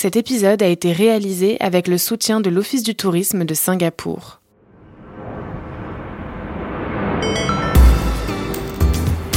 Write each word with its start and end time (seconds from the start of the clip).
Cet 0.00 0.14
épisode 0.14 0.62
a 0.62 0.68
été 0.68 0.92
réalisé 0.92 1.56
avec 1.58 1.88
le 1.88 1.98
soutien 1.98 2.38
de 2.40 2.48
l'Office 2.50 2.84
du 2.84 2.94
tourisme 2.94 3.44
de 3.44 3.52
Singapour. 3.52 4.40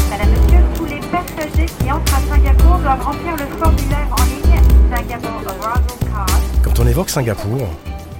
Madame, 0.07 0.29
Monsieur, 0.29 0.59
tous 0.75 0.85
les 0.85 0.99
passagers 0.99 1.65
qui 1.65 1.91
entrent 1.91 2.13
à 2.13 2.35
Singapour 2.35 2.77
doivent 2.77 3.01
remplir 3.01 3.31
le 3.37 3.57
formulaire 3.57 4.07
en 4.11 4.23
ligne 4.25 4.61
Singapore 4.95 5.41
Arrival 5.63 5.81
Card. 6.01 6.41
Quand 6.63 6.79
on 6.79 6.85
évoque 6.85 7.09
Singapour, 7.09 7.67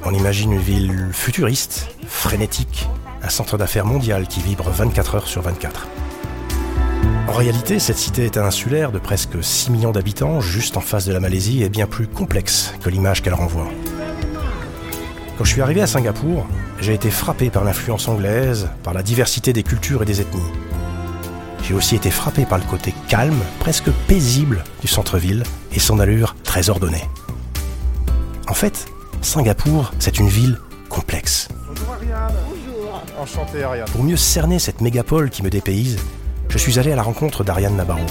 on 0.03 0.11
imagine 0.11 0.53
une 0.53 0.61
ville 0.61 1.09
futuriste, 1.13 1.89
frénétique, 2.07 2.87
un 3.21 3.29
centre 3.29 3.59
d'affaires 3.59 3.85
mondial 3.85 4.27
qui 4.27 4.41
vibre 4.41 4.67
24 4.67 5.13
heures 5.13 5.27
sur 5.27 5.43
24. 5.43 5.87
En 7.27 7.33
réalité, 7.33 7.79
cette 7.79 7.97
cité 7.97 8.25
est 8.25 8.38
insulaire 8.38 8.91
de 8.91 8.99
presque 8.99 9.43
6 9.43 9.71
millions 9.71 9.91
d'habitants, 9.91 10.41
juste 10.41 10.77
en 10.77 10.81
face 10.81 11.05
de 11.05 11.13
la 11.13 11.20
Malaisie, 11.20 11.63
est 11.63 11.70
bien 11.70 11.88
plus 11.88 12.07
complexe 12.07 12.73
que 12.84 12.89
l'image 12.89 13.21
qu'elle 13.21 13.34
renvoie. 13.34 13.67
Quand 15.38 15.45
je 15.45 15.52
suis 15.52 15.61
arrivé 15.61 15.81
à 15.81 15.88
Singapour, 15.88 16.45
j'ai 16.80 16.94
été 16.94 17.09
frappé 17.09 17.49
par 17.49 17.63
l'influence 17.63 18.08
anglaise, 18.08 18.70
par 18.84 18.94
la 18.94 19.02
diversité 19.02 19.53
des 19.53 19.63
cultures 19.63 20.03
et 20.03 20.05
des 20.05 20.22
ethnies. 20.22 20.41
J'ai 21.63 21.73
aussi 21.73 21.95
été 21.95 22.11
frappé 22.11 22.45
par 22.45 22.58
le 22.58 22.66
côté 22.66 22.94
calme, 23.08 23.39
presque 23.59 23.89
paisible 24.08 24.63
du 24.81 24.88
centre-ville 24.88 25.44
et 25.73 25.80
son 25.80 25.99
allure 25.99 26.36
très 26.44 26.70
ordonnée. 26.70 27.08
En 28.47 28.53
fait, 28.53 28.88
Singapour, 29.22 29.94
c'est 29.99 30.20
une 30.20 30.27
ville 30.27 30.59
complexe. 30.89 31.47
Bonjour 31.67 31.94
Ariane. 31.94 32.33
Bonjour. 32.49 33.02
Enchanté 33.20 33.63
Ariane. 33.63 33.88
Pour 33.91 34.03
mieux 34.03 34.17
cerner 34.17 34.59
cette 34.59 34.81
mégapole 34.81 35.30
qui 35.30 35.44
me 35.44 35.49
dépayse, 35.49 35.97
je 36.51 36.57
suis 36.57 36.79
allé 36.79 36.91
à 36.91 36.97
la 36.97 37.01
rencontre 37.01 37.45
d'Ariane 37.45 37.77
Nabarro. 37.77 38.05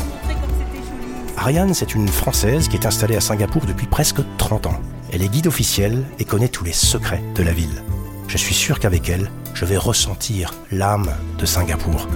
Ariane, 1.37 1.75
c'est 1.75 1.95
une 1.95 2.09
Française 2.09 2.69
qui 2.69 2.77
est 2.77 2.87
installée 2.87 3.15
à 3.15 3.21
Singapour 3.21 3.67
depuis 3.67 3.87
presque 3.87 4.21
30 4.39 4.67
ans. 4.67 4.81
Elle 5.13 5.23
est 5.23 5.29
guide 5.29 5.47
officielle 5.47 6.05
et 6.19 6.25
connaît 6.25 6.49
tous 6.49 6.65
les 6.65 6.73
secrets 6.73 7.23
de 7.35 7.43
la 7.43 7.53
ville. 7.53 7.83
Je 8.29 8.39
suis 8.39 8.55
sûr 8.55 8.79
qu'avec 8.79 9.11
elle, 9.11 9.31
je 9.53 9.67
vais 9.67 9.77
ressentir 9.77 10.55
l'âme 10.73 11.11
de 11.39 11.45
Singapour. 11.45 12.09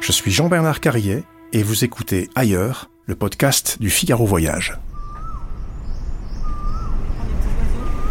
Je 0.00 0.12
suis 0.12 0.30
Jean-Bernard 0.30 0.78
Carrier 0.78 1.24
et 1.52 1.64
vous 1.64 1.82
écoutez 1.82 2.30
Ailleurs, 2.36 2.88
le 3.06 3.16
podcast 3.16 3.78
du 3.80 3.90
Figaro 3.90 4.26
Voyage. 4.26 4.78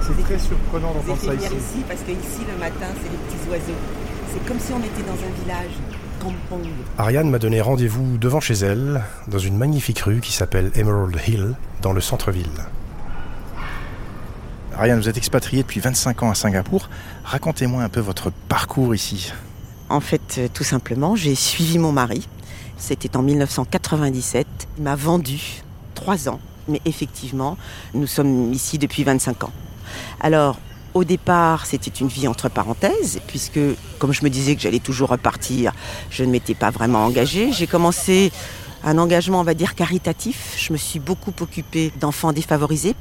C'est 0.07 0.23
très 0.23 0.39
surprenant 0.39 0.93
d'entendre 0.93 1.19
ça 1.19 1.31
venir 1.31 1.51
ici. 1.51 1.55
ici 1.55 1.83
parce 1.87 2.01
que 2.01 2.11
ici 2.11 2.41
le 2.47 2.59
matin 2.59 2.87
c'est 3.01 3.09
les 3.09 3.17
petits 3.17 3.49
oiseaux. 3.49 3.79
C'est 4.31 4.45
comme 4.45 4.59
si 4.59 4.71
on 4.73 4.79
était 4.79 5.03
dans 5.03 5.13
un 5.13 5.43
village, 5.43 5.71
campong. 6.19 6.67
Ariane 6.97 7.29
m'a 7.29 7.39
donné 7.39 7.61
rendez-vous 7.61 8.17
devant 8.17 8.39
chez 8.39 8.55
elle, 8.55 9.03
dans 9.27 9.39
une 9.39 9.57
magnifique 9.57 9.99
rue 9.99 10.19
qui 10.19 10.31
s'appelle 10.31 10.71
Emerald 10.75 11.17
Hill, 11.27 11.55
dans 11.81 11.93
le 11.93 12.01
centre-ville. 12.01 12.49
Ariane, 14.77 14.99
vous 14.99 15.07
êtes 15.07 15.17
expatriée 15.17 15.63
depuis 15.63 15.79
25 15.79 16.23
ans 16.23 16.29
à 16.29 16.35
Singapour. 16.35 16.89
Racontez-moi 17.23 17.81
un 17.81 17.89
peu 17.89 18.01
votre 18.01 18.29
parcours 18.49 18.93
ici. 18.93 19.31
En 19.89 20.01
fait, 20.01 20.35
euh, 20.37 20.47
tout 20.53 20.65
simplement, 20.65 21.15
j'ai 21.15 21.33
suivi 21.33 21.77
mon 21.77 21.93
mari. 21.93 22.27
C'était 22.77 23.15
en 23.15 23.21
1997. 23.21 24.45
Il 24.77 24.83
m'a 24.83 24.95
vendu 24.95 25.63
trois 25.93 26.27
ans. 26.27 26.41
Mais 26.67 26.81
effectivement, 26.83 27.57
nous 27.93 28.07
sommes 28.07 28.51
ici 28.51 28.77
depuis 28.77 29.03
25 29.03 29.45
ans. 29.45 29.53
Alors, 30.19 30.57
au 30.93 31.03
départ, 31.03 31.65
c'était 31.65 31.91
une 31.91 32.07
vie 32.07 32.27
entre 32.27 32.49
parenthèses, 32.49 33.19
puisque, 33.27 33.59
comme 33.99 34.13
je 34.13 34.23
me 34.23 34.29
disais 34.29 34.55
que 34.55 34.61
j'allais 34.61 34.79
toujours 34.79 35.09
repartir, 35.09 35.73
je 36.09 36.23
ne 36.23 36.31
m'étais 36.31 36.55
pas 36.55 36.71
vraiment 36.71 37.05
engagée. 37.05 37.51
J'ai 37.51 37.67
commencé 37.67 38.31
un 38.83 38.97
engagement, 38.97 39.41
on 39.41 39.43
va 39.43 39.53
dire, 39.53 39.75
caritatif. 39.75 40.55
Je 40.57 40.71
me 40.71 40.77
suis 40.77 40.99
beaucoup 40.99 41.33
occupée 41.41 41.91
d'enfants 41.99 42.31
défavorisés. 42.31 42.95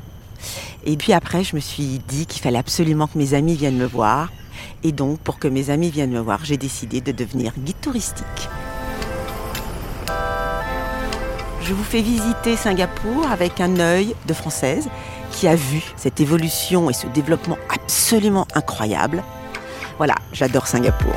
Et 0.85 0.97
puis 0.97 1.13
après, 1.13 1.45
je 1.45 1.55
me 1.55 1.61
suis 1.61 2.01
dit 2.09 2.27
qu'il 2.27 2.43
fallait 2.43 2.59
absolument 2.59 3.07
que 3.07 3.17
mes 3.17 3.35
amis 3.35 3.55
viennent 3.55 3.79
me 3.79 3.87
voir. 3.87 4.31
Et 4.83 4.93
donc, 4.93 5.21
pour 5.21 5.39
que 5.39 5.47
mes 5.47 5.71
amis 5.71 5.91
viennent 5.91 6.13
me 6.13 6.21
voir, 6.21 6.45
j'ai 6.45 6.57
décidé 6.57 7.01
de 7.01 7.13
devenir 7.13 7.53
guide 7.57 7.81
touristique. 7.81 8.49
Je 11.63 11.73
vous 11.73 11.85
fais 11.85 12.03
visiter 12.03 12.57
Singapour 12.57 13.27
avec 13.31 13.61
un 13.61 13.79
œil 13.79 14.15
de 14.27 14.35
française 14.35 14.89
qui 15.35 15.49
a 15.49 15.57
vu 15.57 15.83
cette 15.97 16.21
évolution 16.21 16.89
et 16.91 16.93
ce 16.93 17.07
développement 17.09 17.59
absolument 17.69 18.47
incroyable. 18.55 19.23
Voilà, 19.99 20.15
j'adore 20.33 20.67
Singapour. 20.67 21.15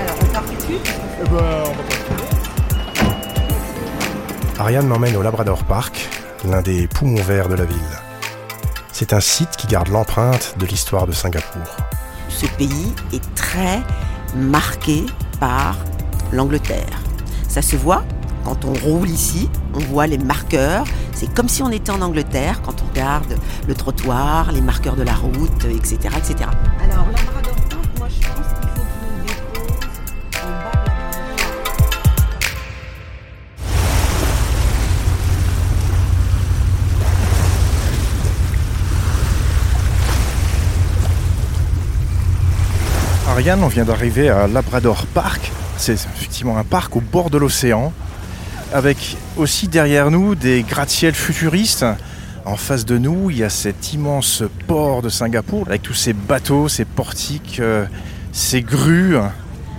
Alors, 0.00 0.16
on 0.20 0.26
part 0.26 0.44
tout 0.44 0.54
de 0.54 0.60
suite? 0.60 0.92
Eh 1.20 1.28
ben, 1.28 1.36
on 1.36 1.70
va 1.70 1.82
pas 4.56 4.62
Ariane 4.62 4.86
m'emmène 4.86 5.16
au 5.16 5.22
Labrador 5.22 5.64
Park, 5.64 6.08
l'un 6.44 6.62
des 6.62 6.86
poumons 6.86 7.22
verts 7.22 7.48
de 7.48 7.54
la 7.54 7.64
ville. 7.64 7.76
C'est 8.92 9.12
un 9.12 9.20
site 9.20 9.56
qui 9.56 9.66
garde 9.66 9.88
l'empreinte 9.88 10.54
de 10.58 10.66
l'histoire 10.66 11.06
de 11.06 11.12
Singapour. 11.12 11.62
ce 12.28 12.46
pays 12.46 12.92
est 13.12 13.34
très 13.34 13.80
marqué 14.34 15.04
par 15.40 15.76
l'Angleterre. 16.32 17.00
Ça 17.48 17.60
se 17.60 17.76
voit 17.76 18.04
quand 18.44 18.64
on 18.64 18.72
roule 18.72 19.08
ici, 19.08 19.48
on 19.74 19.78
voit 19.78 20.06
les 20.06 20.18
marqueurs. 20.18 20.84
C'est 21.22 21.32
comme 21.32 21.48
si 21.48 21.62
on 21.62 21.70
était 21.70 21.92
en 21.92 22.02
Angleterre 22.02 22.62
quand 22.62 22.82
on 22.82 22.88
regarde 22.90 23.36
le 23.68 23.74
trottoir, 23.76 24.50
les 24.50 24.60
marqueurs 24.60 24.96
de 24.96 25.04
la 25.04 25.14
route, 25.14 25.66
etc. 25.66 25.96
etc. 26.18 26.50
Alors, 26.82 27.06
Labrador 27.12 27.54
Park, 27.70 27.86
moi 27.96 28.08
je 28.08 28.26
pense 28.26 28.48
qu'il 28.58 28.68
faut 28.70 28.82
qu'il 28.82 29.06
nous 29.06 29.22
dépose 29.22 29.68
en 30.42 30.48
bas 30.48 30.72
de 30.72 30.82
Labrador 30.82 30.82
Park. 30.82 31.28
Ariane, 43.28 43.62
on 43.62 43.68
vient 43.68 43.84
d'arriver 43.84 44.28
à 44.28 44.48
Labrador 44.48 45.06
Park. 45.14 45.52
C'est 45.76 45.92
effectivement 45.92 46.58
un 46.58 46.64
parc 46.64 46.96
au 46.96 47.00
bord 47.00 47.30
de 47.30 47.38
l'océan, 47.38 47.92
avec 48.72 49.16
aussi 49.36 49.68
derrière 49.68 50.10
nous 50.10 50.34
des 50.34 50.62
gratte-ciels 50.62 51.14
futuristes. 51.14 51.84
En 52.44 52.56
face 52.56 52.84
de 52.84 52.98
nous, 52.98 53.30
il 53.30 53.38
y 53.38 53.44
a 53.44 53.50
cet 53.50 53.92
immense 53.92 54.42
port 54.66 55.00
de 55.02 55.08
Singapour, 55.08 55.68
avec 55.68 55.82
tous 55.82 55.94
ces 55.94 56.12
bateaux, 56.12 56.68
ces 56.68 56.84
portiques, 56.84 57.58
euh, 57.60 57.86
ces 58.32 58.62
grues. 58.62 59.16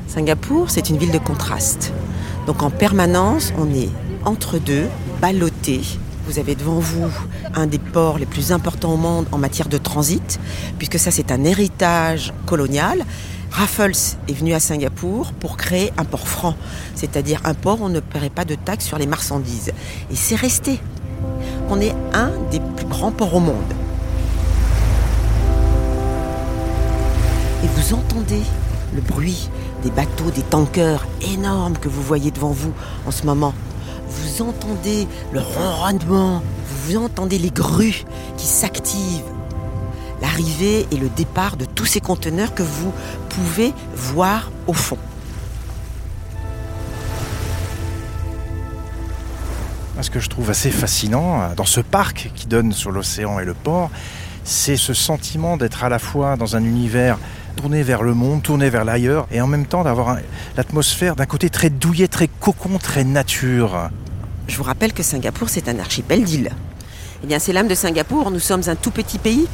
Singapour, 0.08 0.70
c'est 0.70 0.90
une 0.90 0.98
ville 0.98 1.12
de 1.12 1.18
contraste. 1.18 1.92
Donc 2.48 2.64
en 2.64 2.70
permanence, 2.70 3.52
on 3.58 3.74
est 3.74 3.90
entre 4.24 4.60
deux, 4.60 4.88
ballotté. 5.22 5.82
Vous 6.26 6.40
avez 6.40 6.56
devant 6.56 6.80
vous 6.80 7.10
un 7.54 7.68
des 7.68 7.80
ports 7.80 8.18
les 8.18 8.26
plus 8.26 8.54
importants 8.54 8.94
au 8.94 8.98
monde 8.98 9.26
en 9.34 9.38
matière 9.38 9.68
de 9.68 9.78
transit, 9.78 10.40
puisque 10.78 11.00
ça 11.00 11.12
c'est 11.12 11.32
un 11.32 11.44
héritage 11.44 12.34
colonial. 12.46 13.04
Raffles 13.54 14.18
est 14.28 14.34
venu 14.34 14.56
à 14.56 14.60
Singapour 14.60 15.32
pour 15.34 15.58
créer 15.58 15.94
un 15.98 16.06
port 16.06 16.28
franc, 16.28 16.56
c'est-à-dire 16.96 17.40
un 17.46 17.54
port 17.54 17.82
où 17.82 17.86
on 17.86 17.90
ne 17.90 18.00
paierait 18.00 18.32
pas 18.32 18.46
de 18.46 18.56
taxes 18.56 18.86
sur 18.86 18.98
les 18.98 19.06
marchandises. 19.06 19.72
Et 20.12 20.16
c'est 20.16 20.36
resté. 20.36 20.80
On 21.70 21.80
est 21.80 21.94
un 22.14 22.32
des 22.50 22.60
plus 22.60 22.88
grands 22.88 23.12
ports 23.12 23.36
au 23.36 23.40
monde. 23.40 23.74
Et 27.64 27.68
vous 27.76 27.94
entendez 27.94 28.42
le 28.96 29.02
bruit 29.02 29.50
des 29.84 29.92
bateaux, 29.92 30.32
des 30.34 30.42
tankers 30.42 31.06
énormes 31.32 31.78
que 31.78 31.90
vous 31.90 32.02
voyez 32.02 32.32
devant 32.32 32.52
vous 32.52 32.74
en 33.06 33.12
ce 33.12 33.24
moment. 33.24 33.54
Vous 34.10 34.42
entendez 34.42 35.08
le 35.32 35.42
ronronnement, 35.42 36.42
vous 36.66 36.98
entendez 36.98 37.38
les 37.38 37.52
grues 37.52 38.04
qui 38.36 38.48
s'activent. 38.48 39.33
L'arrivée 40.24 40.88
et 40.90 40.96
le 40.96 41.10
départ 41.10 41.58
de 41.58 41.66
tous 41.66 41.86
ces 41.86 42.00
conteneurs 42.00 42.56
que 42.56 42.64
vous 42.64 42.94
pouvez 43.28 43.74
voir 43.94 44.52
au 44.68 44.74
fond. 44.74 44.98
Ce 50.02 50.10
que 50.10 50.22
je 50.22 50.30
trouve 50.30 50.50
assez 50.50 50.72
fascinant 50.72 51.42
euh, 51.42 51.56
dans 51.56 51.66
ce 51.66 51.82
parc 51.82 52.32
qui 52.36 52.48
donne 52.48 52.72
sur 52.72 52.92
l'océan 52.92 53.40
et 53.40 53.46
le 53.46 53.54
port, 53.54 53.92
c'est 54.46 54.78
ce 54.78 54.94
sentiment 54.94 55.58
d'être 55.58 55.84
à 55.84 55.90
la 55.90 56.00
fois 56.00 56.38
dans 56.38 56.56
un 56.56 56.64
univers 56.64 57.20
tourné 57.56 57.84
vers 57.84 58.02
le 58.02 58.14
monde, 58.14 58.42
tourné 58.42 58.70
vers 58.70 58.86
l'ailleurs, 58.86 59.28
et 59.32 59.42
en 59.42 59.48
même 59.48 59.66
temps 59.66 59.84
d'avoir 59.84 60.18
l'atmosphère 60.58 61.16
d'un 61.16 61.26
côté 61.26 61.50
très 61.50 61.70
douillet, 61.70 62.08
très 62.08 62.28
cocon, 62.28 62.80
très 62.80 63.04
nature. 63.04 63.90
Je 64.48 64.58
vous 64.58 64.64
rappelle 64.64 64.94
que 64.94 65.04
Singapour, 65.04 65.50
c'est 65.50 65.70
un 65.70 65.80
archipel 65.80 66.24
d'îles. 66.24 66.52
Eh 67.24 67.28
bien, 67.28 67.40
c'est 67.40 67.54
l'âme 67.54 67.68
de 67.68 67.76
Singapour. 67.76 68.32
Nous 68.32 68.40
sommes 68.40 68.64
un 68.68 68.76
tout 68.76 68.92
petit 68.92 69.20
pays. 69.20 69.48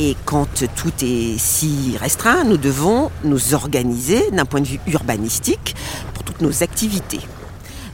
Et 0.00 0.16
quand 0.26 0.64
tout 0.76 0.92
est 1.02 1.36
si 1.38 1.96
restreint, 2.00 2.44
nous 2.44 2.56
devons 2.56 3.10
nous 3.24 3.52
organiser 3.52 4.30
d'un 4.30 4.44
point 4.44 4.60
de 4.60 4.66
vue 4.68 4.78
urbanistique 4.86 5.74
pour 6.14 6.22
toutes 6.22 6.40
nos 6.40 6.62
activités. 6.62 7.18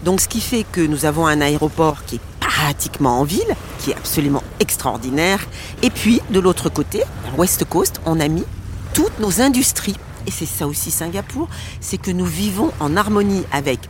Donc, 0.05 0.21
ce 0.21 0.29
qui 0.29 0.43
fait 0.43 0.67
que 0.71 0.83
nous 0.83 1.07
avons 1.07 1.27
un 1.27 1.41
aéroport 1.41 2.05
qui 2.05 2.17
est 2.17 2.21
pratiquement 2.41 3.21
en 3.21 3.25
ville, 3.25 3.57
qui 3.79 3.93
est 3.93 3.95
absolument 3.95 4.43
extraordinaire. 4.61 5.49
Et 5.81 5.89
puis, 5.89 6.21
de 6.29 6.41
l'autre 6.41 6.69
côté, 6.69 7.03
à 7.03 7.39
West 7.39 7.65
Coast, 7.65 8.03
on 8.05 8.21
a 8.21 8.29
mis 8.29 8.45
toutes 8.93 9.19
nos 9.19 9.41
industries. 9.41 9.97
Et 10.27 10.31
c'est 10.31 10.45
ça 10.45 10.67
aussi 10.67 10.91
Singapour, 10.91 11.49
c'est 11.81 11.97
que 11.97 12.11
nous 12.11 12.27
vivons 12.27 12.71
en 12.81 12.99
harmonie 12.99 13.45
avec 13.51 13.81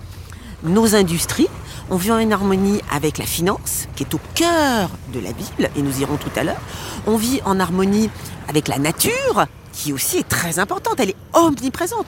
nos 0.63 0.95
industries, 0.95 1.49
on 1.91 1.97
vit 1.97 2.13
en 2.13 2.31
harmonie 2.31 2.81
avec 2.91 3.19
la 3.19 3.27
finance, 3.27 3.89
qui 3.97 4.05
est 4.05 4.15
au 4.15 4.21
cœur 4.35 4.91
de 5.13 5.21
la 5.21 5.33
ville, 5.33 5.71
et 5.77 5.83
nous 5.83 6.01
irons 6.01 6.17
tout 6.17 6.31
à 6.37 6.45
l'heure. 6.45 6.61
On 7.07 7.17
vit 7.17 7.41
en 7.45 7.61
harmonie 7.61 8.11
avec 8.49 8.69
la 8.69 8.79
nature, 8.79 9.47
qui 9.73 9.93
aussi 9.93 10.19
est 10.19 10.29
très 10.29 10.59
importante, 10.59 10.95
elle 10.99 11.11
est 11.11 11.17
omniprésente. 11.33 12.07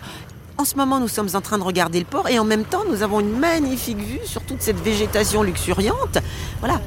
En 0.58 0.64
ce 0.64 0.76
moment, 0.76 0.98
nous 0.98 1.08
sommes 1.08 1.28
en 1.34 1.40
train 1.42 1.58
de 1.58 1.62
regarder 1.62 1.98
le 1.98 2.06
port 2.06 2.28
et 2.28 2.38
en 2.38 2.44
même 2.44 2.64
temps, 2.64 2.84
nous 2.90 3.02
avons 3.02 3.20
une 3.20 3.38
magnifique 3.38 3.98
vue 3.98 4.20
sur 4.24 4.42
toute 4.42 4.62
cette 4.62 4.80
végétation 4.82 5.42
luxuriante. 5.42 6.18
Voilà. 6.60 6.80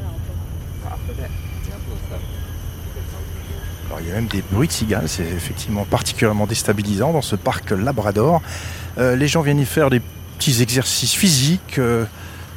Alors, 3.88 4.02
il 4.02 4.08
y 4.08 4.12
a 4.12 4.16
même 4.16 4.28
des 4.28 4.44
bruits 4.52 4.68
de 4.68 4.74
cigales, 4.74 5.08
c'est 5.08 5.24
effectivement 5.24 5.86
particulièrement 5.86 6.48
déstabilisant 6.48 7.14
dans 7.14 7.22
ce 7.22 7.36
parc 7.36 7.72
Labrador. 7.72 8.42
Euh, 8.98 9.16
les 9.16 9.28
gens 9.28 9.42
viennent 9.42 9.60
y 9.60 9.66
faire 9.66 9.90
des 9.90 10.02
petits 10.38 10.62
exercices 10.62 11.14
physiques, 11.14 11.78
euh, 11.78 12.06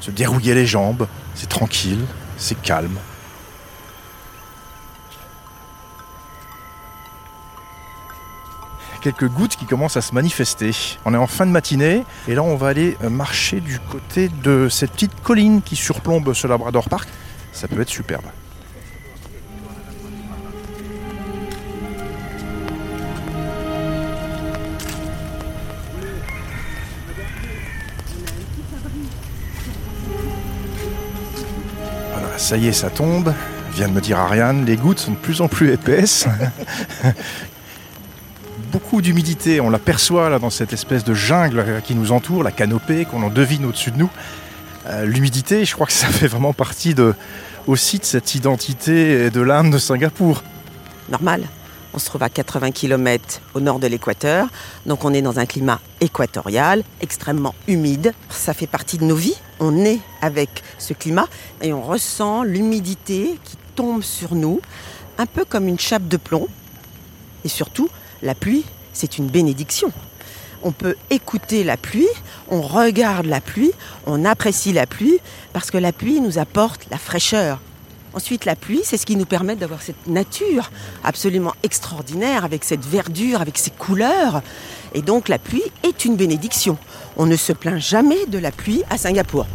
se 0.03 0.11
dérouiller 0.11 0.55
les 0.55 0.67
jambes. 0.67 1.07
C'est 1.35 1.49
tranquille, 1.49 2.05
c'est 2.37 2.61
calme. 2.61 2.99
quelques 9.01 9.27
gouttes 9.27 9.57
qui 9.57 9.67
commencent 9.67 9.97
à 9.97 10.01
se 10.01 10.15
manifester. 10.15 10.71
On 11.05 11.13
est 11.13 11.17
en 11.17 11.27
fin 11.27 11.45
de 11.45 11.51
matinée 11.51 12.05
et 12.29 12.37
là 12.37 12.45
on 12.45 12.55
va 12.55 12.69
aller 12.69 12.97
euh, 13.03 13.11
marcher 13.11 13.59
du 13.59 13.81
côté 13.81 14.29
de 14.29 14.69
cette 14.69 14.93
petite 14.93 15.21
colline 15.25 15.61
qui 15.61 15.75
surplombe 15.75 16.33
ce 16.35 16.47
Labrador 16.47 16.89
Park. 16.89 17.09
Ça 17.53 17.67
peut 17.67 17.81
être 17.81 17.89
superbe. 17.89 18.27
Ça 32.43 32.57
y 32.57 32.67
est, 32.67 32.73
ça 32.73 32.91
tombe. 32.91 33.33
Vient 33.73 33.89
de 33.89 33.93
me 33.93 34.01
dire 34.01 34.19
Ariane, 34.19 34.67
les 34.67 34.77
gouttes 34.77 34.99
sont 34.99 35.13
de 35.13 35.17
plus 35.17 35.41
en 35.41 35.49
plus 35.49 35.73
épaisses. 35.73 36.27
beaucoup 38.73 39.01
d'humidité, 39.01 39.61
on 39.61 39.71
l'aperçoit 39.71 40.29
là 40.29 40.39
dans 40.39 40.51
cette 40.51 40.73
espèce 40.73 41.05
de 41.05 41.15
jungle 41.15 41.81
qui 41.85 41.95
nous 41.95 42.11
entoure, 42.11 42.43
la 42.43 42.51
canopée 42.51 43.05
qu'on 43.05 43.23
en 43.23 43.31
devine 43.31 43.65
au-dessus 43.65 43.93
de 43.93 43.99
nous. 43.99 44.11
Euh, 44.87 45.05
l'humidité, 45.05 45.65
je 45.65 45.73
crois 45.75 45.87
que 45.87 45.93
ça 45.93 46.09
fait 46.09 46.27
vraiment 46.27 46.53
partie 46.53 46.97
aussi 47.69 47.99
de 47.99 48.05
cette 48.05 48.35
identité 48.35 49.27
et 49.27 49.31
de 49.31 49.41
l'âme 49.41 49.71
de 49.71 49.79
Singapour. 49.79 50.43
Normal. 51.11 51.45
On 51.95 51.99
se 51.99 52.07
trouve 52.07 52.23
à 52.23 52.31
80 52.31 52.71
km 52.71 53.43
au 53.55 53.61
nord 53.61 53.79
de 53.79 53.87
l'équateur, 53.87 54.49
donc 54.87 55.05
on 55.05 55.13
est 55.13 55.21
dans 55.21 55.39
un 55.39 55.45
climat 55.45 55.79
équatorial, 56.01 56.85
extrêmement 57.03 57.55
humide. 57.69 58.15
Ça 58.31 58.55
fait 58.55 58.67
partie 58.67 58.97
de 58.97 59.05
nos 59.05 59.15
vies. 59.15 59.37
On 59.61 59.85
est 59.85 60.01
avec 60.23 60.63
ce 60.79 60.95
climat 60.95 61.29
et 61.61 61.75
on 61.75 61.83
ressent 61.83 62.45
l'humidité 62.45 63.39
qui 63.45 63.57
tombe 63.75 64.03
sur 64.03 64.35
nous, 64.35 64.63
un 65.19 65.27
peu 65.27 65.45
comme 65.45 65.69
une 65.69 65.79
chape 65.79 66.09
de 66.09 66.17
plomb. 66.17 66.49
Et 67.45 67.49
surtout, 67.49 67.91
la 68.23 68.35
pluie, 68.35 68.65
c'est 68.95 69.19
une 69.19 69.27
bénédiction. 69.27 69.93
On 70.63 70.73
peut 70.73 70.97
écouter 71.11 71.63
la 71.63 71.77
pluie, 71.77 72.09
on 72.49 72.63
regarde 72.63 73.27
la 73.27 73.41
pluie, 73.41 73.73
on 74.07 74.25
apprécie 74.25 74.73
la 74.73 74.87
pluie, 74.87 75.19
parce 75.53 75.71
que 75.71 75.79
la 75.79 75.93
pluie 75.93 76.21
nous 76.21 76.39
apporte 76.39 76.87
la 76.91 76.99
fraîcheur. 76.99 77.59
Ensuite, 78.15 78.45
la 78.45 78.57
pluie, 78.57 78.83
c'est 78.85 78.99
ce 78.99 79.07
qui 79.07 79.17
nous 79.17 79.25
permet 79.25 79.57
d'avoir 79.57 79.81
cette 79.81 80.07
nature 80.07 80.71
absolument 81.03 81.55
extraordinaire, 81.63 82.45
avec 82.45 82.63
cette 82.65 82.85
verdure, 82.85 83.41
avec 83.41 83.57
ces 83.57 83.71
couleurs. 83.71 84.43
Et 84.95 85.01
donc, 85.01 85.29
la 85.29 85.39
pluie 85.39 85.63
est 85.83 86.05
une 86.05 86.17
bénédiction. 86.17 86.77
On 87.17 87.25
ne 87.25 87.37
se 87.37 87.53
plaint 87.53 87.79
jamais 87.79 88.27
de 88.27 88.39
la 88.39 88.51
pluie 88.51 88.83
à 88.91 88.99
Singapour. 88.99 89.47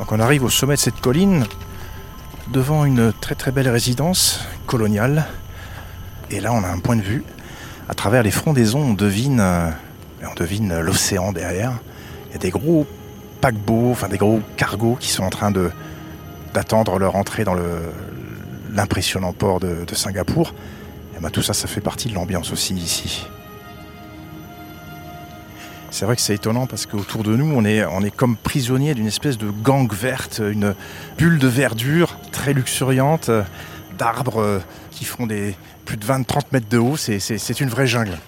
Donc 0.00 0.12
on 0.12 0.18
arrive 0.18 0.44
au 0.44 0.48
sommet 0.48 0.76
de 0.76 0.80
cette 0.80 1.00
colline 1.00 1.44
devant 2.48 2.86
une 2.86 3.12
très 3.12 3.34
très 3.34 3.52
belle 3.52 3.68
résidence 3.68 4.40
coloniale. 4.66 5.26
Et 6.30 6.40
là, 6.40 6.52
on 6.52 6.64
a 6.64 6.68
un 6.68 6.78
point 6.78 6.96
de 6.96 7.02
vue. 7.02 7.22
À 7.88 7.94
travers 7.94 8.22
les 8.22 8.30
frondaisons, 8.30 8.80
on 8.80 8.94
devine, 8.94 9.40
euh, 9.40 9.70
on 10.22 10.34
devine 10.34 10.80
l'océan 10.80 11.32
derrière. 11.32 11.74
Il 12.30 12.34
y 12.34 12.36
a 12.36 12.38
des 12.38 12.50
gros 12.50 12.86
paquebots, 13.40 13.90
enfin 13.90 14.08
des 14.08 14.18
gros 14.18 14.40
cargos 14.56 14.96
qui 15.00 15.08
sont 15.08 15.24
en 15.24 15.30
train 15.30 15.50
de 15.50 15.70
d'attendre 16.54 16.98
leur 16.98 17.14
entrée 17.14 17.44
dans 17.44 17.54
l'impressionnant 18.72 19.32
port 19.32 19.60
de, 19.60 19.84
Singapour. 19.92 20.52
Et 21.16 21.20
ben, 21.20 21.30
tout 21.30 21.42
ça, 21.42 21.52
ça 21.52 21.68
fait 21.68 21.80
partie 21.80 22.08
de 22.08 22.14
l'ambiance 22.14 22.52
aussi 22.52 22.74
ici. 22.74 23.26
C'est 25.92 26.04
vrai 26.04 26.16
que 26.16 26.22
c'est 26.22 26.34
étonnant 26.34 26.66
parce 26.66 26.86
qu'autour 26.86 27.22
de 27.22 27.36
nous, 27.36 27.52
on 27.54 27.64
est, 27.64 27.84
on 27.84 28.02
est 28.02 28.14
comme 28.14 28.36
prisonnier 28.36 28.94
d'une 28.94 29.06
espèce 29.06 29.38
de 29.38 29.50
gangue 29.50 29.92
verte, 29.92 30.40
une 30.44 30.74
bulle 31.18 31.38
de 31.38 31.48
verdure 31.48 32.16
très 32.32 32.52
luxuriante, 32.52 33.30
d'arbres 33.98 34.60
qui 34.90 35.04
font 35.04 35.26
des 35.26 35.54
plus 35.84 35.96
de 35.96 36.04
20-30 36.04 36.42
mètres 36.52 36.68
de 36.68 36.78
haut. 36.78 36.96
C'est 36.96 37.60
une 37.60 37.68
vraie 37.68 37.86
jungle. 37.86 38.18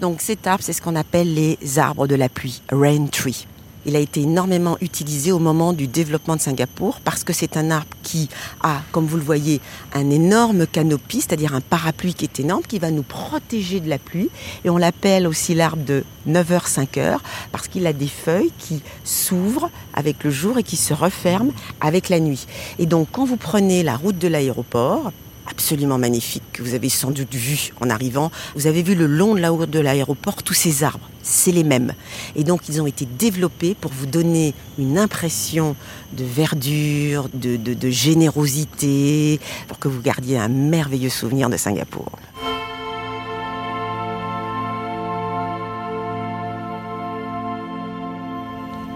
Donc 0.00 0.20
cet 0.20 0.46
arbre, 0.46 0.62
c'est 0.62 0.72
ce 0.72 0.82
qu'on 0.82 0.96
appelle 0.96 1.32
les 1.34 1.58
arbres 1.78 2.06
de 2.06 2.14
la 2.14 2.28
pluie, 2.28 2.60
rain 2.70 3.06
tree. 3.06 3.46
Il 3.86 3.94
a 3.94 4.00
été 4.00 4.22
énormément 4.22 4.76
utilisé 4.80 5.30
au 5.30 5.38
moment 5.38 5.72
du 5.72 5.86
développement 5.86 6.34
de 6.34 6.40
Singapour 6.40 7.00
parce 7.04 7.22
que 7.22 7.32
c'est 7.32 7.56
un 7.56 7.70
arbre 7.70 7.86
qui 8.02 8.28
a, 8.60 8.82
comme 8.90 9.06
vous 9.06 9.16
le 9.16 9.22
voyez, 9.22 9.60
un 9.94 10.10
énorme 10.10 10.66
canopie, 10.66 11.20
c'est-à-dire 11.20 11.54
un 11.54 11.60
parapluie 11.60 12.12
qui 12.12 12.24
est 12.24 12.40
énorme, 12.40 12.62
qui 12.62 12.80
va 12.80 12.90
nous 12.90 13.04
protéger 13.04 13.78
de 13.78 13.88
la 13.88 13.98
pluie. 13.98 14.28
Et 14.64 14.70
on 14.70 14.76
l'appelle 14.76 15.28
aussi 15.28 15.54
l'arbre 15.54 15.84
de 15.84 16.02
9h, 16.28 16.68
5h 16.68 17.18
parce 17.52 17.68
qu'il 17.68 17.86
a 17.86 17.92
des 17.92 18.08
feuilles 18.08 18.50
qui 18.58 18.82
s'ouvrent 19.04 19.70
avec 19.94 20.24
le 20.24 20.30
jour 20.32 20.58
et 20.58 20.64
qui 20.64 20.76
se 20.76 20.92
referment 20.92 21.52
avec 21.80 22.08
la 22.08 22.18
nuit. 22.18 22.48
Et 22.80 22.86
donc 22.86 23.06
quand 23.12 23.24
vous 23.24 23.36
prenez 23.36 23.84
la 23.84 23.96
route 23.96 24.18
de 24.18 24.26
l'aéroport, 24.26 25.12
absolument 25.50 25.98
magnifique 25.98 26.42
que 26.52 26.62
vous 26.62 26.74
avez 26.74 26.88
sans 26.88 27.10
doute 27.10 27.34
vu 27.34 27.72
en 27.80 27.90
arrivant. 27.90 28.30
Vous 28.54 28.66
avez 28.66 28.82
vu 28.82 28.94
le 28.94 29.06
long 29.06 29.34
de 29.34 29.80
l'aéroport 29.80 30.42
tous 30.42 30.54
ces 30.54 30.84
arbres. 30.84 31.08
C'est 31.22 31.52
les 31.52 31.64
mêmes. 31.64 31.92
Et 32.34 32.44
donc 32.44 32.68
ils 32.68 32.80
ont 32.80 32.86
été 32.86 33.06
développés 33.06 33.74
pour 33.74 33.90
vous 33.92 34.06
donner 34.06 34.54
une 34.78 34.98
impression 34.98 35.76
de 36.12 36.24
verdure, 36.24 37.28
de, 37.34 37.56
de 37.56 37.90
générosité, 37.90 39.40
pour 39.68 39.78
que 39.78 39.88
vous 39.88 40.00
gardiez 40.00 40.38
un 40.38 40.48
merveilleux 40.48 41.10
souvenir 41.10 41.50
de 41.50 41.56
Singapour. 41.56 42.10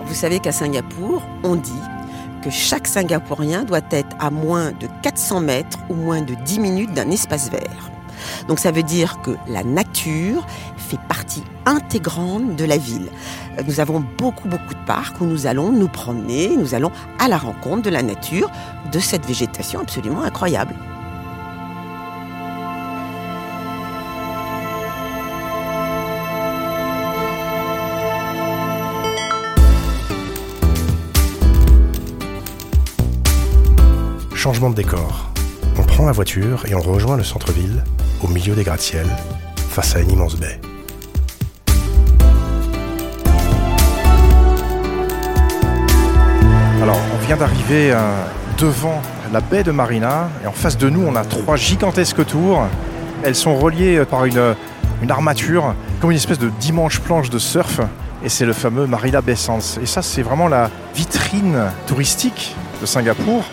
Vous 0.07 0.17
savez 0.17 0.41
qu'à 0.41 0.53
Singapour, 0.53 1.23
on 1.45 1.55
dit 1.55 1.71
que 2.43 2.51
chaque 2.51 2.87
Singapourien 2.87 3.65
doit 3.65 3.81
être 3.91 4.17
à 4.19 4.31
moins 4.31 4.73
de 4.73 4.89
400 5.03 5.41
mètres 5.41 5.79
ou 5.89 5.95
moins 5.95 6.23
de 6.23 6.35
10 6.35 6.61
minutes 6.61 6.93
d'un 6.93 7.11
espace 7.11 7.51
vert. 7.51 7.91
Donc 8.49 8.59
ça 8.59 8.71
veut 8.71 8.83
dire 8.83 9.21
que 9.23 9.33
la 9.49 9.65
nature 9.65 10.47
fait 10.77 11.01
partie 11.09 11.43
intégrante 11.67 12.57
de 12.57 12.65
la 12.65 12.77
ville. 12.77 13.09
Nous 13.67 13.81
avons 13.81 14.05
beaucoup 14.19 14.49
beaucoup 14.49 14.75
de 14.75 14.85
parcs 14.87 15.21
où 15.21 15.25
nous 15.25 15.47
allons 15.47 15.71
nous 15.71 15.89
promener, 15.89 16.57
nous 16.57 16.75
allons 16.75 16.91
à 17.19 17.29
la 17.29 17.39
rencontre 17.39 17.83
de 17.83 17.91
la 17.91 18.03
nature, 18.03 18.51
de 18.93 18.99
cette 18.99 19.27
végétation 19.27 19.81
absolument 19.81 20.23
incroyable. 20.23 20.75
De 34.51 34.75
décor. 34.75 35.31
On 35.79 35.85
prend 35.85 36.07
la 36.07 36.13
voiture 36.13 36.65
et 36.67 36.75
on 36.75 36.81
rejoint 36.81 37.17
le 37.17 37.23
centre-ville, 37.23 37.85
au 38.21 38.27
milieu 38.27 38.53
des 38.57 38.65
gratte-ciels, 38.65 39.07
face 39.57 39.95
à 39.95 40.01
une 40.01 40.11
immense 40.11 40.35
baie. 40.35 40.61
Alors, 46.83 46.99
on 47.15 47.27
vient 47.27 47.37
d'arriver 47.37 47.93
euh, 47.93 48.25
devant 48.59 49.01
la 49.33 49.41
baie 49.41 49.63
de 49.63 49.71
Marina 49.71 50.29
et 50.43 50.49
en 50.49 50.53
face 50.53 50.77
de 50.77 50.91
nous, 50.91 51.07
on 51.07 51.15
a 51.15 51.25
trois 51.25 51.57
gigantesques 51.57 52.27
tours. 52.27 52.67
Elles 53.23 53.37
sont 53.37 53.57
reliées 53.57 53.99
euh, 53.99 54.05
par 54.05 54.25
une, 54.25 54.57
une 55.01 55.11
armature, 55.13 55.77
comme 56.01 56.11
une 56.11 56.17
espèce 56.17 56.41
de 56.41 56.51
dimanche 56.61 56.99
planche 56.99 57.31
de 57.31 57.39
surf. 57.39 57.81
Et 58.25 58.29
c'est 58.29 58.47
le 58.47 58.53
fameux 58.53 58.87
Marina 58.87 59.23
Bay. 59.23 59.35
Et 59.35 59.87
ça, 59.87 60.03
c'est 60.03 60.23
vraiment 60.23 60.49
la 60.49 60.71
vitrine 60.95 61.71
touristique 61.87 62.57
de 62.81 62.87
Singapour. 62.87 63.45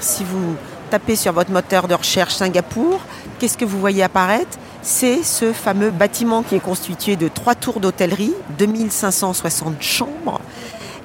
Si 0.00 0.24
vous 0.24 0.56
tapez 0.90 1.14
sur 1.14 1.34
votre 1.34 1.50
moteur 1.50 1.86
de 1.86 1.94
recherche 1.94 2.34
Singapour, 2.34 3.00
qu'est-ce 3.38 3.58
que 3.58 3.66
vous 3.66 3.78
voyez 3.78 4.02
apparaître? 4.02 4.58
C'est 4.82 5.22
ce 5.22 5.52
fameux 5.52 5.90
bâtiment 5.90 6.42
qui 6.42 6.56
est 6.56 6.60
constitué 6.60 7.16
de 7.16 7.28
trois 7.28 7.54
tours 7.54 7.80
d'hôtellerie, 7.80 8.32
2560 8.58 9.82
chambres. 9.82 10.40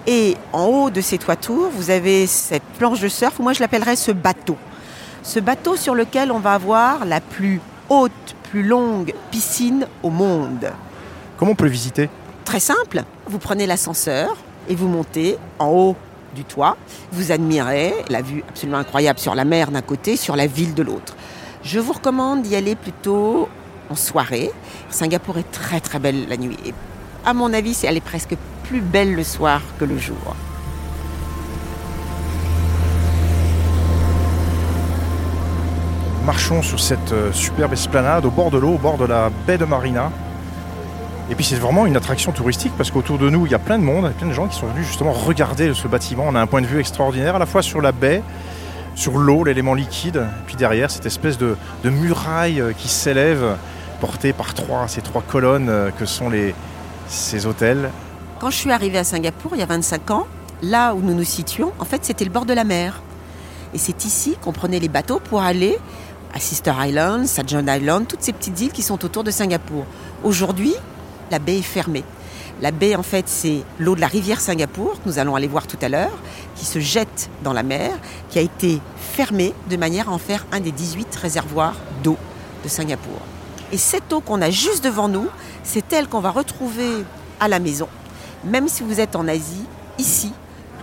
Et 0.07 0.37
en 0.53 0.65
haut 0.65 0.89
de 0.89 1.01
ces 1.01 1.17
trois 1.17 1.35
tours, 1.35 1.69
vous 1.75 1.89
avez 1.89 2.25
cette 2.25 2.63
planche 2.77 3.01
de 3.01 3.09
surf, 3.09 3.39
moi 3.39 3.51
je 3.51 3.59
l'appellerais 3.59 3.97
ce 3.97 4.11
bateau. 4.11 4.55
Ce 5.23 5.41
bateau 5.41 5.75
sur 5.75 5.93
lequel 5.93 6.31
on 6.31 6.39
va 6.39 6.53
avoir 6.53 7.03
la 7.03 7.19
plus 7.19 7.59
haute 7.89 8.11
plus 8.49 8.63
longue 8.63 9.13
piscine 9.29 9.87
au 10.03 10.09
monde. 10.09 10.71
Comment 11.35 11.51
on 11.51 11.55
peut 11.55 11.65
le 11.65 11.71
visiter? 11.71 12.09
Très 12.45 12.61
simple, 12.61 13.03
vous 13.27 13.39
prenez 13.39 13.65
l'ascenseur 13.65 14.37
et 14.69 14.75
vous 14.75 14.87
montez 14.87 15.37
en 15.59 15.67
haut 15.67 15.95
du 16.35 16.43
toit. 16.43 16.77
Vous 17.11 17.31
admirez 17.31 17.95
la 18.09 18.21
vue 18.21 18.43
absolument 18.47 18.77
incroyable 18.77 19.17
sur 19.17 19.33
la 19.33 19.45
mer 19.45 19.71
d'un 19.71 19.81
côté, 19.81 20.15
sur 20.17 20.35
la 20.35 20.45
ville 20.45 20.75
de 20.75 20.83
l'autre. 20.83 21.15
Je 21.63 21.79
vous 21.79 21.93
recommande 21.93 22.43
d'y 22.43 22.55
aller 22.55 22.75
plutôt 22.75 23.49
en 23.89 23.95
soirée. 23.95 24.51
Singapour 24.91 25.39
est 25.39 25.51
très 25.51 25.79
très 25.79 25.97
belle 25.97 26.27
la 26.29 26.37
nuit. 26.37 26.57
Et 26.63 26.73
à 27.25 27.33
mon 27.33 27.51
avis, 27.53 27.75
elle 27.83 27.97
est 27.97 28.01
presque 28.01 28.35
plus 28.63 28.81
belle 28.81 29.15
le 29.15 29.23
soir 29.23 29.61
que 29.79 29.85
le 29.85 29.97
jour. 29.97 30.35
Marchons 36.25 36.63
sur 36.63 36.79
cette 36.79 37.11
euh, 37.11 37.31
superbe 37.31 37.73
esplanade 37.73 38.25
au 38.25 38.31
bord 38.31 38.49
de 38.49 38.57
l'eau, 38.57 38.73
au 38.73 38.77
bord 38.79 38.97
de 38.97 39.05
la 39.05 39.29
baie 39.45 39.59
de 39.59 39.65
Marina. 39.65 40.11
Et 41.29 41.33
puis 41.33 41.43
c'est 41.43 41.55
vraiment 41.55 41.87
une 41.87 41.97
attraction 41.97 42.31
touristique 42.31 42.73
parce 42.77 42.91
qu'autour 42.91 43.17
de 43.17 43.29
nous, 43.29 43.47
il 43.47 43.51
y 43.51 43.55
a 43.55 43.59
plein 43.59 43.79
de 43.79 43.83
monde, 43.83 44.11
plein 44.13 44.27
de 44.27 44.33
gens 44.33 44.47
qui 44.47 44.57
sont 44.57 44.67
venus 44.67 44.85
justement 44.85 45.11
regarder 45.11 45.73
ce 45.73 45.87
bâtiment. 45.87 46.25
On 46.27 46.35
a 46.35 46.41
un 46.41 46.45
point 46.45 46.61
de 46.61 46.67
vue 46.67 46.79
extraordinaire 46.79 47.35
à 47.35 47.39
la 47.39 47.47
fois 47.47 47.63
sur 47.63 47.81
la 47.81 47.91
baie, 47.91 48.21
sur 48.93 49.17
l'eau, 49.17 49.43
l'élément 49.43 49.73
liquide, 49.73 50.17
et 50.17 50.45
puis 50.45 50.55
derrière 50.55 50.91
cette 50.91 51.07
espèce 51.07 51.39
de, 51.39 51.57
muraille 51.83 52.61
euh, 52.61 52.73
qui 52.73 52.87
s'élève, 52.87 53.57
portée 53.99 54.33
par 54.33 54.53
trois, 54.53 54.87
ces 54.87 55.01
trois 55.01 55.23
colonnes 55.23 55.69
euh, 55.69 55.89
que 55.89 56.05
sont 56.05 56.29
les, 56.29 56.53
ces 57.07 57.47
hôtels. 57.47 57.89
Quand 58.39 58.51
je 58.51 58.57
suis 58.57 58.71
arrivée 58.71 58.99
à 58.99 59.03
Singapour 59.03 59.51
il 59.55 59.59
y 59.59 59.63
a 59.63 59.67
25 59.67 60.11
ans, 60.11 60.27
là 60.61 60.93
où 60.93 61.01
nous 61.01 61.15
nous 61.15 61.23
situons, 61.23 61.71
en 61.79 61.85
fait 61.85 62.05
c'était 62.05 62.25
le 62.25 62.31
bord 62.31 62.45
de 62.45 62.53
la 62.53 62.63
mer. 62.63 63.01
Et 63.73 63.79
c'est 63.79 64.05
ici 64.05 64.37
qu'on 64.41 64.53
prenait 64.53 64.79
les 64.79 64.89
bateaux 64.89 65.19
pour 65.19 65.41
aller 65.41 65.79
à 66.35 66.39
Sister 66.39 66.73
Island, 66.77 67.25
Sajon 67.25 67.65
Island, 67.67 68.07
toutes 68.07 68.21
ces 68.21 68.31
petites 68.31 68.59
îles 68.61 68.71
qui 68.71 68.83
sont 68.83 69.03
autour 69.03 69.23
de 69.23 69.31
Singapour. 69.31 69.85
Aujourd'hui, 70.23 70.75
la 71.31 71.39
baie 71.39 71.59
est 71.59 71.61
fermée. 71.61 72.03
La 72.61 72.71
baie, 72.71 72.95
en 72.95 73.03
fait, 73.03 73.27
c'est 73.27 73.63
l'eau 73.79 73.95
de 73.95 74.01
la 74.01 74.07
rivière 74.07 74.39
Singapour, 74.39 74.93
que 74.93 75.09
nous 75.09 75.19
allons 75.19 75.35
aller 75.35 75.47
voir 75.47 75.67
tout 75.67 75.77
à 75.81 75.89
l'heure, 75.89 76.17
qui 76.55 76.65
se 76.65 76.79
jette 76.79 77.29
dans 77.43 77.51
la 77.51 77.63
mer, 77.63 77.91
qui 78.29 78.39
a 78.39 78.41
été 78.41 78.79
fermée 78.97 79.53
de 79.69 79.75
manière 79.75 80.09
à 80.09 80.13
en 80.13 80.17
faire 80.17 80.45
un 80.53 80.61
des 80.61 80.71
18 80.71 81.13
réservoirs 81.15 81.75
d'eau 82.03 82.17
de 82.63 82.69
Singapour. 82.69 83.19
Et 83.73 83.77
cette 83.77 84.13
eau 84.13 84.21
qu'on 84.21 84.41
a 84.41 84.49
juste 84.49 84.83
devant 84.83 85.09
nous, 85.09 85.27
c'est 85.63 85.91
elle 85.91 86.07
qu'on 86.07 86.21
va 86.21 86.31
retrouver 86.31 87.03
à 87.41 87.49
la 87.49 87.59
maison. 87.59 87.89
Même 88.45 88.69
si 88.69 88.83
vous 88.83 89.01
êtes 89.01 89.17
en 89.17 89.27
Asie, 89.27 89.65
ici, 89.97 90.31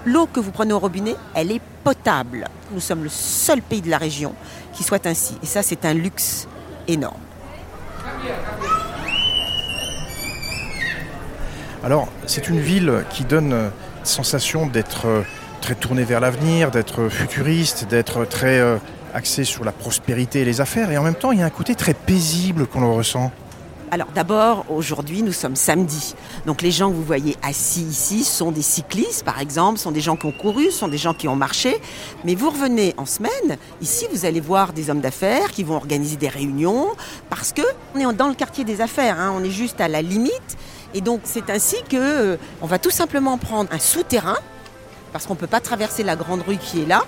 l'eau 0.05 0.27
que 0.27 0.41
vous 0.41 0.51
prenez 0.51 0.75
au 0.75 0.79
robinet, 0.79 1.15
elle 1.35 1.53
est 1.53 1.63
potable. 1.85 2.49
Nous 2.73 2.81
sommes 2.81 3.05
le 3.05 3.09
seul 3.09 3.63
pays 3.63 3.81
de 3.81 3.89
la 3.91 3.99
région 3.99 4.35
qui 4.75 4.83
soit 4.83 5.07
ainsi. 5.07 5.37
Et 5.43 5.47
ça, 5.47 5.63
c'est 5.63 5.85
un 5.87 5.95
luxe 5.95 6.49
énorme. 6.87 7.21
Alors, 11.85 12.07
c'est 12.27 12.49
une 12.49 12.61
ville 12.61 13.05
qui 13.11 13.25
donne 13.25 13.53
euh, 13.53 13.69
sensation 14.05 14.69
d'être 14.69 15.07
euh, 15.07 15.23
très 15.61 15.75
tournée 15.75 16.05
vers 16.05 16.21
l'avenir, 16.21 16.71
d'être 16.71 17.09
futuriste, 17.09 17.89
d'être 17.91 18.25
très 18.25 18.61
euh, 18.61 18.77
axée 19.15 19.43
sur 19.43 19.65
la 19.65 19.73
prospérité 19.73 20.43
et 20.43 20.45
les 20.45 20.61
affaires. 20.61 20.93
Et 20.93 20.97
en 20.99 21.03
même 21.03 21.17
temps, 21.17 21.33
il 21.33 21.41
y 21.41 21.43
a 21.43 21.47
un 21.47 21.51
côté 21.51 21.75
très 21.75 21.93
paisible 21.93 22.69
qu'on 22.69 22.95
ressent. 22.95 23.33
Alors 23.91 24.09
d'abord, 24.15 24.65
aujourd'hui, 24.71 25.23
nous 25.23 25.33
sommes 25.33 25.57
samedi. 25.57 26.15
Donc 26.47 26.63
les 26.63 26.71
gens 26.71 26.89
que 26.89 26.95
vous 26.95 27.03
voyez 27.03 27.37
assis 27.43 27.83
ici 27.83 28.25
sont 28.25 28.51
des 28.51 28.63
cyclistes, 28.63 29.23
par 29.23 29.39
exemple, 29.39 29.79
sont 29.79 29.91
des 29.91 30.01
gens 30.01 30.17
qui 30.17 30.25
ont 30.25 30.33
couru, 30.33 30.71
sont 30.71 30.89
des 30.89 30.97
gens 30.97 31.13
qui 31.13 31.29
ont 31.29 31.37
marché. 31.37 31.79
Mais 32.25 32.35
vous 32.35 32.49
revenez 32.49 32.95
en 32.97 33.05
semaine, 33.05 33.59
ici, 33.83 34.07
vous 34.11 34.25
allez 34.25 34.41
voir 34.41 34.73
des 34.73 34.89
hommes 34.89 35.03
d'affaires 35.03 35.51
qui 35.51 35.63
vont 35.63 35.75
organiser 35.75 36.17
des 36.17 36.29
réunions, 36.29 36.89
parce 37.29 37.53
que 37.53 37.61
on 37.95 37.99
est 37.99 38.15
dans 38.15 38.29
le 38.29 38.35
quartier 38.35 38.65
des 38.65 38.81
affaires, 38.81 39.21
hein. 39.21 39.35
on 39.37 39.45
est 39.45 39.51
juste 39.51 39.79
à 39.81 39.89
la 39.89 40.01
limite. 40.01 40.57
Et 40.95 41.01
donc 41.01 41.21
c'est 41.25 41.51
ainsi 41.51 41.77
que 41.89 41.97
euh, 41.97 42.37
on 42.61 42.67
va 42.67 42.79
tout 42.79 42.91
simplement 42.91 43.39
prendre 43.39 43.71
un 43.73 43.79
souterrain, 43.79 44.37
parce 45.13 45.27
qu'on 45.27 45.35
ne 45.35 45.39
peut 45.39 45.47
pas 45.47 45.61
traverser 45.61 46.03
la 46.03 46.17
grande 46.17 46.43
rue 46.47 46.57
qui 46.57 46.83
est 46.83 46.87
là, 46.87 47.05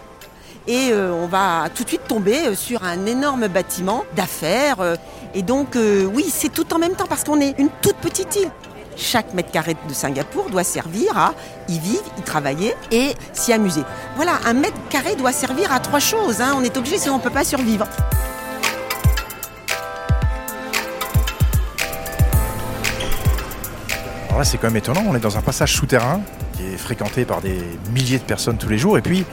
et 0.67 0.91
euh, 0.93 1.13
on 1.13 1.27
va 1.27 1.69
tout 1.75 1.85
de 1.85 1.89
suite 1.89 2.07
tomber 2.09 2.47
euh, 2.47 2.55
sur 2.55 2.85
un 2.85 3.07
énorme 3.07 3.49
bâtiment 3.49 4.05
d'affaires. 4.17 4.97
et 5.35 5.43
donc, 5.43 5.77
oui, 5.77 6.27
c'est 6.29 6.53
tout 6.53 6.73
en 6.75 6.79
même 6.79 6.95
temps 6.95 7.07
parce 7.09 7.25
qu'on 7.25 7.41
est 7.41 7.55
une 7.59 7.69
toute 7.83 7.97
petite 7.97 8.37
île. 8.37 8.51
Chaque 8.97 9.35
mètre 9.35 9.51
carré 9.51 9.77
de 9.89 9.93
Singapour 9.93 10.51
doit 10.51 10.63
servir 10.63 11.19
à 11.19 11.35
y 11.69 11.79
vivre, 11.79 12.05
y 12.17 12.23
travailler 12.23 12.77
et 12.93 13.15
s'y 13.33 13.53
amuser. 13.53 13.83
Voilà, 14.15 14.39
un 14.47 14.53
mètre 14.53 14.77
carré 14.89 15.17
doit 15.17 15.33
servir 15.33 15.73
à 15.73 15.81
trois 15.81 15.99
choses. 15.99 16.41
hein. 16.41 16.55
On 16.57 16.63
est 16.63 16.77
obligé, 16.77 16.99
sinon 16.99 17.15
on 17.15 17.19
ne 17.19 17.23
peut 17.23 17.31
pas 17.31 17.45
survivre. 17.45 17.87
Alors 24.35 24.41
là, 24.41 24.45
c'est 24.47 24.59
quand 24.59 24.67
même 24.67 24.79
étonnant. 24.79 25.05
On 25.07 25.15
est 25.15 25.21
dans 25.21 25.39
un 25.39 25.43
passage 25.43 25.77
souterrain 25.77 26.21
qui 26.57 26.65
est 26.65 26.77
fréquenté 26.77 27.25
par 27.25 27.41
des 27.41 27.57
milliers 27.93 28.19
de 28.19 28.25
personnes 28.25 28.59
tous 28.59 28.69
les 28.69 28.79
jours. 28.79 28.99
Et 28.99 29.01
puis, 29.01 29.25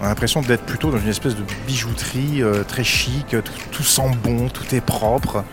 on 0.00 0.04
a 0.04 0.08
l'impression 0.08 0.40
d'être 0.40 0.62
plutôt 0.62 0.90
dans 0.90 0.96
une 0.96 1.10
espèce 1.10 1.36
de 1.36 1.42
bijouterie 1.66 2.42
euh, 2.42 2.64
très 2.64 2.82
chic. 2.82 3.26
Tout, 3.28 3.42
tout 3.70 3.82
sent 3.82 4.10
bon, 4.24 4.48
tout 4.48 4.74
est 4.74 4.80
propre. 4.80 5.44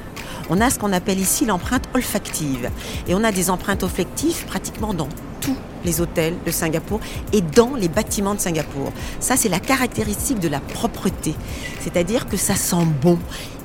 On 0.49 0.61
a 0.61 0.69
ce 0.69 0.79
qu'on 0.79 0.93
appelle 0.93 1.19
ici 1.19 1.45
l'empreinte 1.45 1.83
olfactive. 1.93 2.69
Et 3.09 3.13
on 3.13 3.25
a 3.25 3.33
des 3.33 3.49
empreintes 3.49 3.83
olfactives 3.83 4.45
pratiquement 4.45 4.93
dans 4.93 5.09
tous 5.41 5.57
les 5.83 5.99
hôtels 5.99 6.35
de 6.45 6.51
Singapour 6.51 7.01
et 7.33 7.41
dans 7.41 7.75
les 7.75 7.89
bâtiments 7.89 8.35
de 8.35 8.39
Singapour. 8.39 8.93
Ça, 9.19 9.35
c'est 9.35 9.49
la 9.49 9.59
caractéristique 9.59 10.39
de 10.39 10.47
la 10.47 10.61
propreté. 10.61 11.35
C'est-à-dire 11.81 12.29
que 12.29 12.37
ça 12.37 12.55
sent 12.55 12.87
bon. 13.01 13.19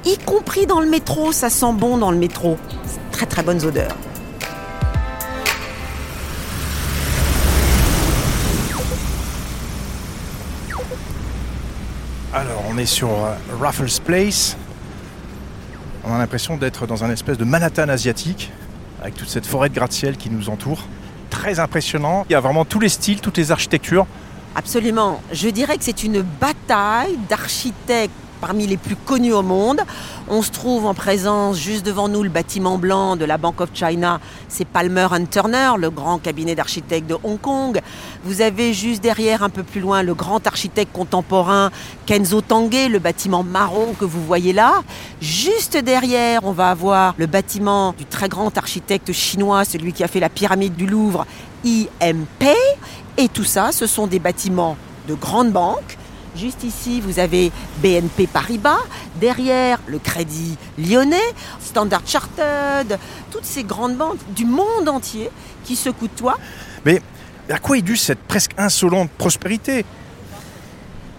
Y 0.05 0.19
compris 0.25 0.67
dans 0.67 0.81
le 0.81 0.91
métro, 0.91 1.31
ça 1.31 1.49
sent 1.49 1.75
bon 1.75 1.97
dans 1.97 2.11
le 2.11 2.19
métro. 2.19 2.57
Très 3.13 3.27
très 3.27 3.45
bonnes 3.45 3.65
odeurs. 3.65 3.95
Alors, 12.35 12.63
on 12.69 12.77
est 12.77 12.85
sur 12.85 13.09
euh, 13.09 13.35
Raffles 13.59 14.03
Place. 14.05 14.55
On 16.05 16.13
a 16.13 16.19
l'impression 16.19 16.59
d'être 16.59 16.87
dans 16.87 17.03
un 17.03 17.11
espèce 17.11 17.39
de 17.39 17.45
Manhattan 17.45 17.89
asiatique, 17.89 18.53
avec 19.01 19.15
toute 19.15 19.31
cette 19.31 19.47
forêt 19.47 19.71
de 19.71 19.75
gratte-ciel 19.75 20.19
qui 20.19 20.29
nous 20.29 20.51
entoure. 20.51 20.85
Très 21.31 21.59
impressionnant. 21.59 22.27
Il 22.29 22.35
y 22.35 22.37
a 22.37 22.41
vraiment 22.41 22.67
tous 22.67 22.81
les 22.81 22.91
styles, 22.91 23.23
toutes 23.23 23.39
les 23.39 23.51
architectures. 23.51 24.07
Absolument. 24.55 25.23
Je 25.33 25.49
dirais 25.49 25.79
que 25.79 25.85
c'est 25.85 26.03
une 26.03 26.21
bataille 26.21 27.19
d'architectes 27.31 28.13
parmi 28.39 28.67
les 28.67 28.77
plus 28.77 28.97
connus 28.97 29.33
au 29.33 29.43
monde. 29.43 29.81
On 30.29 30.43
se 30.43 30.51
trouve 30.51 30.87
en 30.87 30.95
présence, 30.95 31.59
juste 31.59 31.85
devant 31.85 32.09
nous, 32.09 32.23
le 32.23 32.31
bâtiment 32.31 32.79
blanc 32.79 33.17
de 33.17 33.25
la 33.25 33.37
Bank 33.37 33.61
of 33.61 33.71
China. 33.75 34.21
C'est 34.49 34.67
Palmer 34.67 35.09
Turner, 35.31 35.73
le 35.79 35.91
grand 35.91 36.19
cabinet 36.19 36.55
d'architectes 36.55 37.09
de 37.09 37.17
Hong 37.23 37.41
Kong. 37.41 37.81
Vous 38.25 38.41
avez 38.41 38.73
juste 38.73 39.03
derrière, 39.03 39.43
un 39.43 39.51
peu 39.51 39.63
plus 39.63 39.81
loin, 39.81 40.03
le 40.03 40.15
grand 40.15 40.47
architecte 40.47 40.93
contemporain 40.93 41.71
Kenzo 42.07 42.41
Tange, 42.41 42.89
le 42.89 42.99
bâtiment 42.99 43.43
marron 43.43 43.95
que 43.99 44.05
vous 44.05 44.25
voyez 44.25 44.53
là. 44.53 44.83
Juste 45.21 45.77
derrière, 45.77 46.41
on 46.45 46.53
va 46.53 46.71
avoir 46.71 47.15
le 47.19 47.27
bâtiment 47.27 47.95
du 47.99 48.07
très 48.07 48.29
grand 48.29 48.57
architecte 48.57 49.13
chinois, 49.13 49.65
celui 49.65 49.93
qui 49.93 50.05
a 50.05 50.09
fait 50.09 50.21
la 50.21 50.29
pyramide 50.29 50.77
du 50.77 50.87
Louvre, 50.87 51.27
IMP. 51.65 52.55
Et 53.17 53.29
tout 53.29 53.45
ça, 53.45 53.73
ce 53.73 53.87
sont 53.87 54.07
des 54.07 54.21
bâtiments 54.21 54.77
de 55.09 55.15
grandes 55.15 55.51
banques. 55.51 55.98
Juste 56.39 56.63
ici, 56.63 57.01
vous 57.01 57.19
avez 57.19 57.51
BNP 57.83 58.29
Paribas, 58.29 58.79
derrière 59.21 59.81
le 59.89 59.99
Crédit 59.99 60.57
Lyonnais, 60.79 61.17
Standard 61.61 62.03
Chartered, 62.07 62.97
toutes 63.33 63.45
ces 63.45 63.65
grandes 63.65 63.97
banques 63.97 64.21
du 64.37 64.45
monde 64.45 64.89
entier 64.89 65.31
qui 65.65 65.75
se 65.75 65.91
côtoient. 65.91 66.39
Mais 66.85 67.03
à 67.51 67.59
quoi 67.59 67.77
est 67.77 67.83
due 67.83 67.97
cette 67.97 68.21
presque 68.21 68.53
insolente 68.57 69.11
prospérité? 69.19 69.85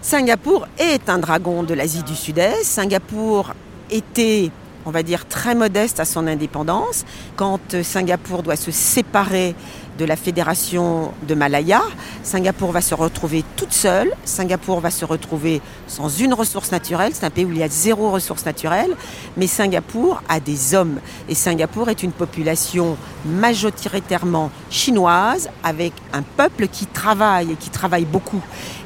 Singapour 0.00 0.66
est 0.78 1.10
un 1.10 1.18
dragon 1.18 1.64
de 1.64 1.74
l'Asie 1.74 2.02
du 2.02 2.16
Sud-Est. 2.16 2.64
Singapour 2.64 3.52
était, 3.90 4.50
on 4.86 4.90
va 4.90 5.02
dire, 5.02 5.28
très 5.28 5.54
modeste 5.54 6.00
à 6.00 6.06
son 6.06 6.26
indépendance. 6.28 7.04
Quand 7.36 7.60
Singapour 7.82 8.42
doit 8.42 8.56
se 8.56 8.70
séparer 8.70 9.54
de 10.00 10.06
la 10.06 10.16
fédération 10.16 11.12
de 11.28 11.34
Malaya, 11.34 11.82
Singapour 12.22 12.72
va 12.72 12.80
se 12.80 12.94
retrouver 12.94 13.44
toute 13.56 13.74
seule. 13.74 14.10
Singapour 14.24 14.80
va 14.80 14.90
se 14.90 15.04
retrouver 15.04 15.60
sans 15.86 16.08
une 16.08 16.32
ressource 16.32 16.72
naturelle. 16.72 17.12
C'est 17.14 17.26
un 17.26 17.30
pays 17.30 17.44
où 17.44 17.50
il 17.52 17.58
y 17.58 17.62
a 17.62 17.68
zéro 17.68 18.10
ressource 18.10 18.46
naturelle. 18.46 18.96
Mais 19.36 19.46
Singapour 19.46 20.22
a 20.26 20.40
des 20.40 20.74
hommes. 20.74 21.00
Et 21.28 21.34
Singapour 21.34 21.90
est 21.90 22.02
une 22.02 22.12
population 22.12 22.96
majoritairement 23.26 24.50
chinoise 24.70 25.50
avec 25.62 25.92
un 26.14 26.22
peuple 26.22 26.68
qui 26.68 26.86
travaille 26.86 27.52
et 27.52 27.56
qui 27.56 27.68
travaille 27.68 28.06
beaucoup. 28.06 28.40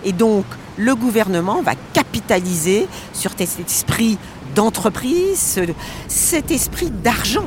Et 0.04 0.12
donc, 0.12 0.44
le 0.76 0.96
gouvernement 0.96 1.62
va 1.62 1.74
capitaliser 1.92 2.88
sur 3.12 3.30
cet 3.38 3.60
esprit 3.60 4.18
d'entreprise, 4.56 5.38
ce- 5.38 5.72
cet 6.08 6.50
esprit 6.50 6.90
d'argent. 6.90 7.46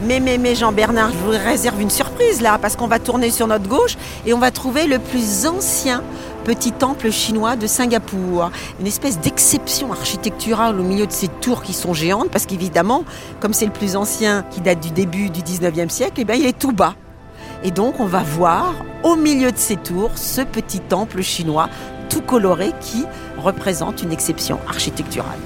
Mais, 0.00 0.20
mais, 0.20 0.38
mais 0.38 0.54
Jean-Bernard, 0.54 1.10
je 1.10 1.16
vous 1.16 1.30
réserve 1.30 1.80
une 1.80 1.90
surprise 1.90 2.40
là, 2.40 2.56
parce 2.58 2.76
qu'on 2.76 2.86
va 2.86 3.00
tourner 3.00 3.30
sur 3.30 3.48
notre 3.48 3.68
gauche 3.68 3.96
et 4.26 4.32
on 4.32 4.38
va 4.38 4.52
trouver 4.52 4.86
le 4.86 5.00
plus 5.00 5.46
ancien 5.46 6.04
petit 6.44 6.70
temple 6.70 7.10
chinois 7.10 7.56
de 7.56 7.66
Singapour. 7.66 8.50
Une 8.80 8.86
espèce 8.86 9.18
d'exception 9.18 9.92
architecturale 9.92 10.78
au 10.78 10.84
milieu 10.84 11.06
de 11.06 11.12
ces 11.12 11.26
tours 11.26 11.62
qui 11.62 11.72
sont 11.72 11.94
géantes, 11.94 12.30
parce 12.30 12.46
qu'évidemment, 12.46 13.04
comme 13.40 13.52
c'est 13.52 13.66
le 13.66 13.72
plus 13.72 13.96
ancien 13.96 14.44
qui 14.50 14.60
date 14.60 14.80
du 14.80 14.90
début 14.90 15.30
du 15.30 15.40
19e 15.40 15.88
siècle, 15.88 16.14
eh 16.18 16.24
bien, 16.24 16.36
il 16.36 16.46
est 16.46 16.58
tout 16.58 16.72
bas. 16.72 16.94
Et 17.64 17.72
donc 17.72 17.98
on 17.98 18.06
va 18.06 18.22
voir 18.22 18.74
au 19.02 19.16
milieu 19.16 19.50
de 19.50 19.58
ces 19.58 19.76
tours 19.76 20.12
ce 20.16 20.42
petit 20.42 20.78
temple 20.78 21.22
chinois 21.22 21.68
tout 22.08 22.20
coloré 22.20 22.70
qui 22.80 23.04
représente 23.36 24.02
une 24.02 24.12
exception 24.12 24.60
architecturale. 24.68 25.38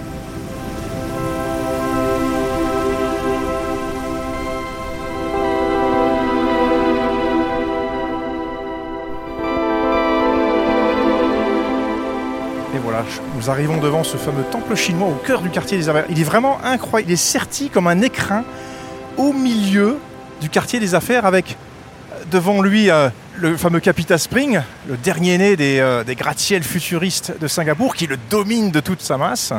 Nous 13.43 13.51
arrivons 13.51 13.79
devant 13.79 14.05
ce 14.05 14.17
fameux 14.17 14.45
temple 14.45 14.77
chinois 14.77 15.09
au 15.09 15.15
cœur 15.27 15.43
du 15.43 15.51
quartier 15.51 15.77
des 15.77 15.89
affaires. 15.89 16.05
Il 16.09 16.21
est 16.21 16.25
vraiment 16.25 16.61
incroyable, 16.63 17.11
il 17.11 17.15
est 17.15 17.17
serti 17.17 17.71
comme 17.71 17.89
un 17.89 18.01
écrin 18.01 18.45
au 19.17 19.33
milieu 19.33 19.99
du 20.41 20.49
quartier 20.49 20.79
des 20.79 20.95
affaires 20.95 21.27
avec 21.27 21.57
devant 22.31 22.63
lui 22.63 22.89
euh, 22.89 23.09
le 23.37 23.57
fameux 23.57 23.81
Capita 23.81 24.17
Spring, 24.17 24.61
le 24.87 24.97
dernier 24.97 25.39
né 25.39 25.57
des, 25.57 25.81
euh, 25.81 26.05
des 26.05 26.15
gratte-ciels 26.15 26.63
futuristes 26.63 27.33
de 27.41 27.49
Singapour 27.49 27.97
qui 27.97 28.07
le 28.07 28.17
domine 28.31 28.71
de 28.71 28.79
toute 28.79 29.01
sa 29.01 29.19
masse. 29.19 29.53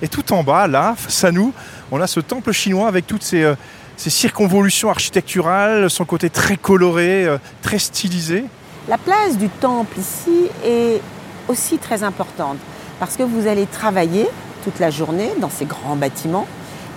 Et 0.00 0.06
tout 0.06 0.32
en 0.32 0.44
bas, 0.44 0.68
là, 0.68 0.94
face 0.96 1.24
à 1.24 1.32
nous, 1.32 1.52
on 1.90 2.00
a 2.00 2.06
ce 2.06 2.20
temple 2.20 2.52
chinois 2.52 2.86
avec 2.86 3.08
toutes 3.08 3.28
euh, 3.34 3.56
ces 3.96 4.10
circonvolutions 4.10 4.90
architecturales, 4.90 5.90
son 5.90 6.04
côté 6.04 6.30
très 6.30 6.56
coloré, 6.56 7.24
euh, 7.24 7.38
très 7.62 7.80
stylisé. 7.80 8.44
La 8.88 8.96
place 8.96 9.36
du 9.36 9.48
temple 9.48 9.98
ici 9.98 10.46
est 10.64 11.00
aussi 11.48 11.78
très 11.78 12.04
importante 12.04 12.58
parce 12.98 13.16
que 13.16 13.22
vous 13.22 13.46
allez 13.46 13.66
travailler 13.66 14.26
toute 14.64 14.78
la 14.78 14.90
journée 14.90 15.30
dans 15.40 15.50
ces 15.50 15.64
grands 15.64 15.96
bâtiments 15.96 16.46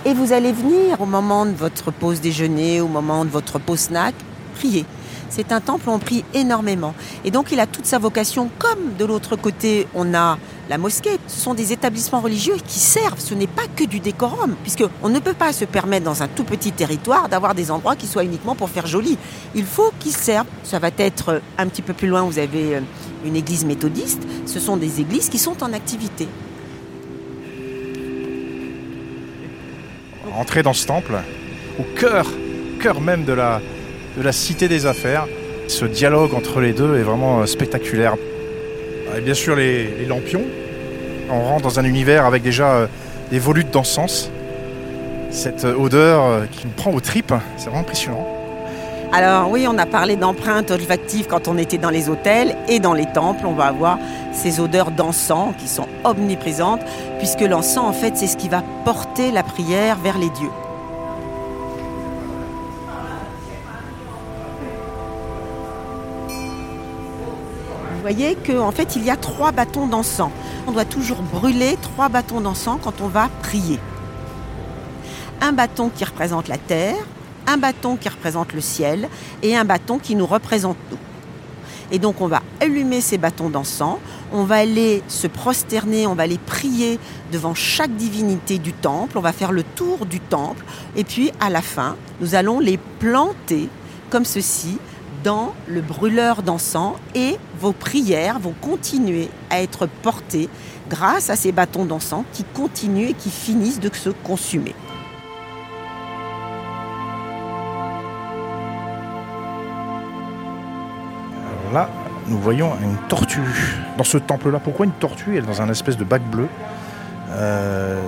et 0.04 0.14
vous 0.14 0.32
allez 0.32 0.52
venir 0.52 1.00
au 1.00 1.06
moment 1.06 1.46
de 1.46 1.52
votre 1.52 1.90
pause 1.92 2.20
déjeuner, 2.20 2.80
au 2.80 2.88
moment 2.88 3.24
de 3.24 3.30
votre 3.30 3.58
pause 3.58 3.80
snack, 3.80 4.14
prier. 4.56 4.84
C'est 5.28 5.50
un 5.50 5.60
temple 5.60 5.88
où 5.88 5.92
on 5.92 5.98
prie 5.98 6.26
énormément. 6.34 6.94
Et 7.24 7.30
donc 7.30 7.52
il 7.52 7.60
a 7.60 7.66
toute 7.66 7.86
sa 7.86 7.98
vocation, 7.98 8.50
comme 8.58 8.96
de 8.98 9.04
l'autre 9.06 9.36
côté 9.36 9.86
on 9.94 10.12
a 10.12 10.36
la 10.68 10.76
mosquée. 10.76 11.18
Ce 11.26 11.40
sont 11.40 11.54
des 11.54 11.72
établissements 11.72 12.20
religieux 12.20 12.56
qui 12.66 12.78
servent, 12.78 13.18
ce 13.18 13.32
n'est 13.32 13.46
pas 13.46 13.62
que 13.74 13.84
du 13.84 13.98
décorum, 13.98 14.56
puisqu'on 14.62 15.08
ne 15.08 15.18
peut 15.20 15.32
pas 15.32 15.54
se 15.54 15.64
permettre 15.64 16.04
dans 16.04 16.22
un 16.22 16.28
tout 16.28 16.44
petit 16.44 16.72
territoire 16.72 17.30
d'avoir 17.30 17.54
des 17.54 17.70
endroits 17.70 17.96
qui 17.96 18.06
soient 18.06 18.24
uniquement 18.24 18.54
pour 18.54 18.68
faire 18.68 18.86
joli. 18.86 19.16
Il 19.54 19.64
faut 19.64 19.92
qu'ils 20.00 20.16
servent. 20.16 20.48
Ça 20.64 20.78
va 20.78 20.90
être 20.98 21.40
un 21.56 21.66
petit 21.66 21.82
peu 21.82 21.94
plus 21.94 22.08
loin, 22.08 22.22
vous 22.22 22.38
avez 22.38 22.76
euh, 22.76 22.80
une 23.24 23.36
église 23.36 23.64
méthodiste. 23.64 24.22
Ce 24.46 24.60
sont 24.60 24.76
des 24.76 25.00
églises 25.00 25.28
qui 25.28 25.38
sont 25.38 25.62
en 25.62 25.72
activité. 25.72 26.28
Entrer 30.34 30.62
dans 30.62 30.72
ce 30.72 30.86
temple, 30.86 31.14
au 31.78 31.82
cœur, 31.98 32.26
cœur 32.80 33.00
même 33.00 33.24
de 33.24 33.32
la, 33.32 33.60
de 34.16 34.22
la 34.22 34.32
cité 34.32 34.68
des 34.68 34.86
affaires. 34.86 35.26
Ce 35.68 35.84
dialogue 35.84 36.34
entre 36.34 36.60
les 36.60 36.72
deux 36.72 36.96
est 36.96 37.02
vraiment 37.02 37.40
euh, 37.40 37.46
spectaculaire. 37.46 38.16
Et 39.16 39.20
bien 39.20 39.34
sûr, 39.34 39.56
les, 39.56 39.94
les 39.94 40.06
lampions. 40.06 40.42
On 41.30 41.40
rentre 41.42 41.62
dans 41.62 41.80
un 41.80 41.84
univers 41.84 42.26
avec 42.26 42.42
déjà 42.42 42.72
euh, 42.72 42.86
des 43.30 43.38
volutes 43.38 43.70
d'encens. 43.70 44.30
Cette 45.30 45.64
euh, 45.64 45.74
odeur 45.74 46.48
qui 46.50 46.66
nous 46.66 46.72
prend 46.72 46.92
aux 46.92 47.00
tripes, 47.00 47.34
c'est 47.56 47.66
vraiment 47.66 47.80
impressionnant. 47.80 48.41
Alors 49.14 49.50
oui, 49.50 49.66
on 49.68 49.76
a 49.76 49.84
parlé 49.84 50.16
d'empreintes 50.16 50.70
olfactives 50.70 51.26
quand 51.28 51.46
on 51.46 51.58
était 51.58 51.76
dans 51.76 51.90
les 51.90 52.08
hôtels 52.08 52.56
et 52.66 52.80
dans 52.80 52.94
les 52.94 53.04
temples. 53.04 53.44
On 53.44 53.52
va 53.52 53.66
avoir 53.66 53.98
ces 54.32 54.58
odeurs 54.58 54.90
d'encens 54.90 55.54
qui 55.58 55.68
sont 55.68 55.86
omniprésentes, 56.02 56.80
puisque 57.18 57.42
l'encens, 57.42 57.84
en 57.84 57.92
fait, 57.92 58.16
c'est 58.16 58.26
ce 58.26 58.38
qui 58.38 58.48
va 58.48 58.62
porter 58.86 59.30
la 59.30 59.42
prière 59.42 59.98
vers 59.98 60.16
les 60.16 60.30
dieux. 60.30 60.50
Vous 67.94 68.00
voyez 68.00 68.34
qu'en 68.34 68.68
en 68.68 68.72
fait, 68.72 68.96
il 68.96 69.04
y 69.04 69.10
a 69.10 69.16
trois 69.16 69.52
bâtons 69.52 69.88
d'encens. 69.88 70.30
On 70.66 70.72
doit 70.72 70.86
toujours 70.86 71.20
brûler 71.20 71.76
trois 71.82 72.08
bâtons 72.08 72.40
d'encens 72.40 72.78
quand 72.82 73.02
on 73.02 73.08
va 73.08 73.28
prier. 73.42 73.78
Un 75.42 75.52
bâton 75.52 75.90
qui 75.94 76.02
représente 76.02 76.48
la 76.48 76.56
terre, 76.56 76.96
un 77.46 77.58
bâton 77.58 77.96
qui 77.96 78.08
représente 78.22 78.52
le 78.52 78.60
ciel 78.60 79.08
et 79.42 79.56
un 79.56 79.64
bâton 79.64 79.98
qui 79.98 80.14
nous 80.14 80.26
représente 80.26 80.76
nous. 80.92 80.98
Et 81.90 81.98
donc 81.98 82.20
on 82.20 82.28
va 82.28 82.40
allumer 82.60 83.00
ces 83.00 83.18
bâtons 83.18 83.50
d'encens, 83.50 83.98
on 84.32 84.44
va 84.44 84.56
aller 84.56 85.02
se 85.08 85.26
prosterner, 85.26 86.06
on 86.06 86.14
va 86.14 86.22
aller 86.22 86.38
prier 86.38 87.00
devant 87.32 87.52
chaque 87.52 87.94
divinité 87.96 88.58
du 88.58 88.72
temple, 88.72 89.18
on 89.18 89.20
va 89.20 89.32
faire 89.32 89.50
le 89.50 89.64
tour 89.64 90.06
du 90.06 90.20
temple 90.20 90.64
et 90.94 91.02
puis 91.02 91.32
à 91.40 91.50
la 91.50 91.62
fin, 91.62 91.96
nous 92.20 92.36
allons 92.36 92.60
les 92.60 92.78
planter 93.00 93.68
comme 94.08 94.24
ceci 94.24 94.78
dans 95.24 95.52
le 95.66 95.80
brûleur 95.80 96.42
d'encens 96.42 96.94
et 97.16 97.36
vos 97.60 97.72
prières 97.72 98.38
vont 98.38 98.54
continuer 98.60 99.28
à 99.50 99.60
être 99.60 99.88
portées 100.02 100.48
grâce 100.88 101.28
à 101.28 101.34
ces 101.34 101.50
bâtons 101.50 101.86
d'encens 101.86 102.24
qui 102.32 102.44
continuent 102.54 103.10
et 103.10 103.14
qui 103.14 103.30
finissent 103.30 103.80
de 103.80 103.90
se 103.92 104.10
consumer. 104.10 104.74
Là, 111.72 111.88
nous 112.28 112.38
voyons 112.38 112.72
une 112.82 112.96
tortue 113.08 113.40
dans 113.96 114.04
ce 114.04 114.18
temple-là. 114.18 114.60
Pourquoi 114.60 114.86
une 114.86 114.92
tortue 114.92 115.36
Elle 115.36 115.44
est 115.44 115.46
dans 115.46 115.62
un 115.62 115.68
espèce 115.68 115.96
de 115.96 116.04
bac 116.04 116.22
bleu. 116.22 116.48
Euh, 117.30 118.00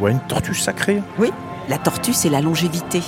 ouais, 0.00 0.10
une 0.10 0.20
tortue 0.20 0.54
sacrée. 0.54 1.02
Oui, 1.18 1.32
la 1.68 1.78
tortue, 1.78 2.12
c'est 2.12 2.28
la 2.28 2.40
longévité. 2.40 3.02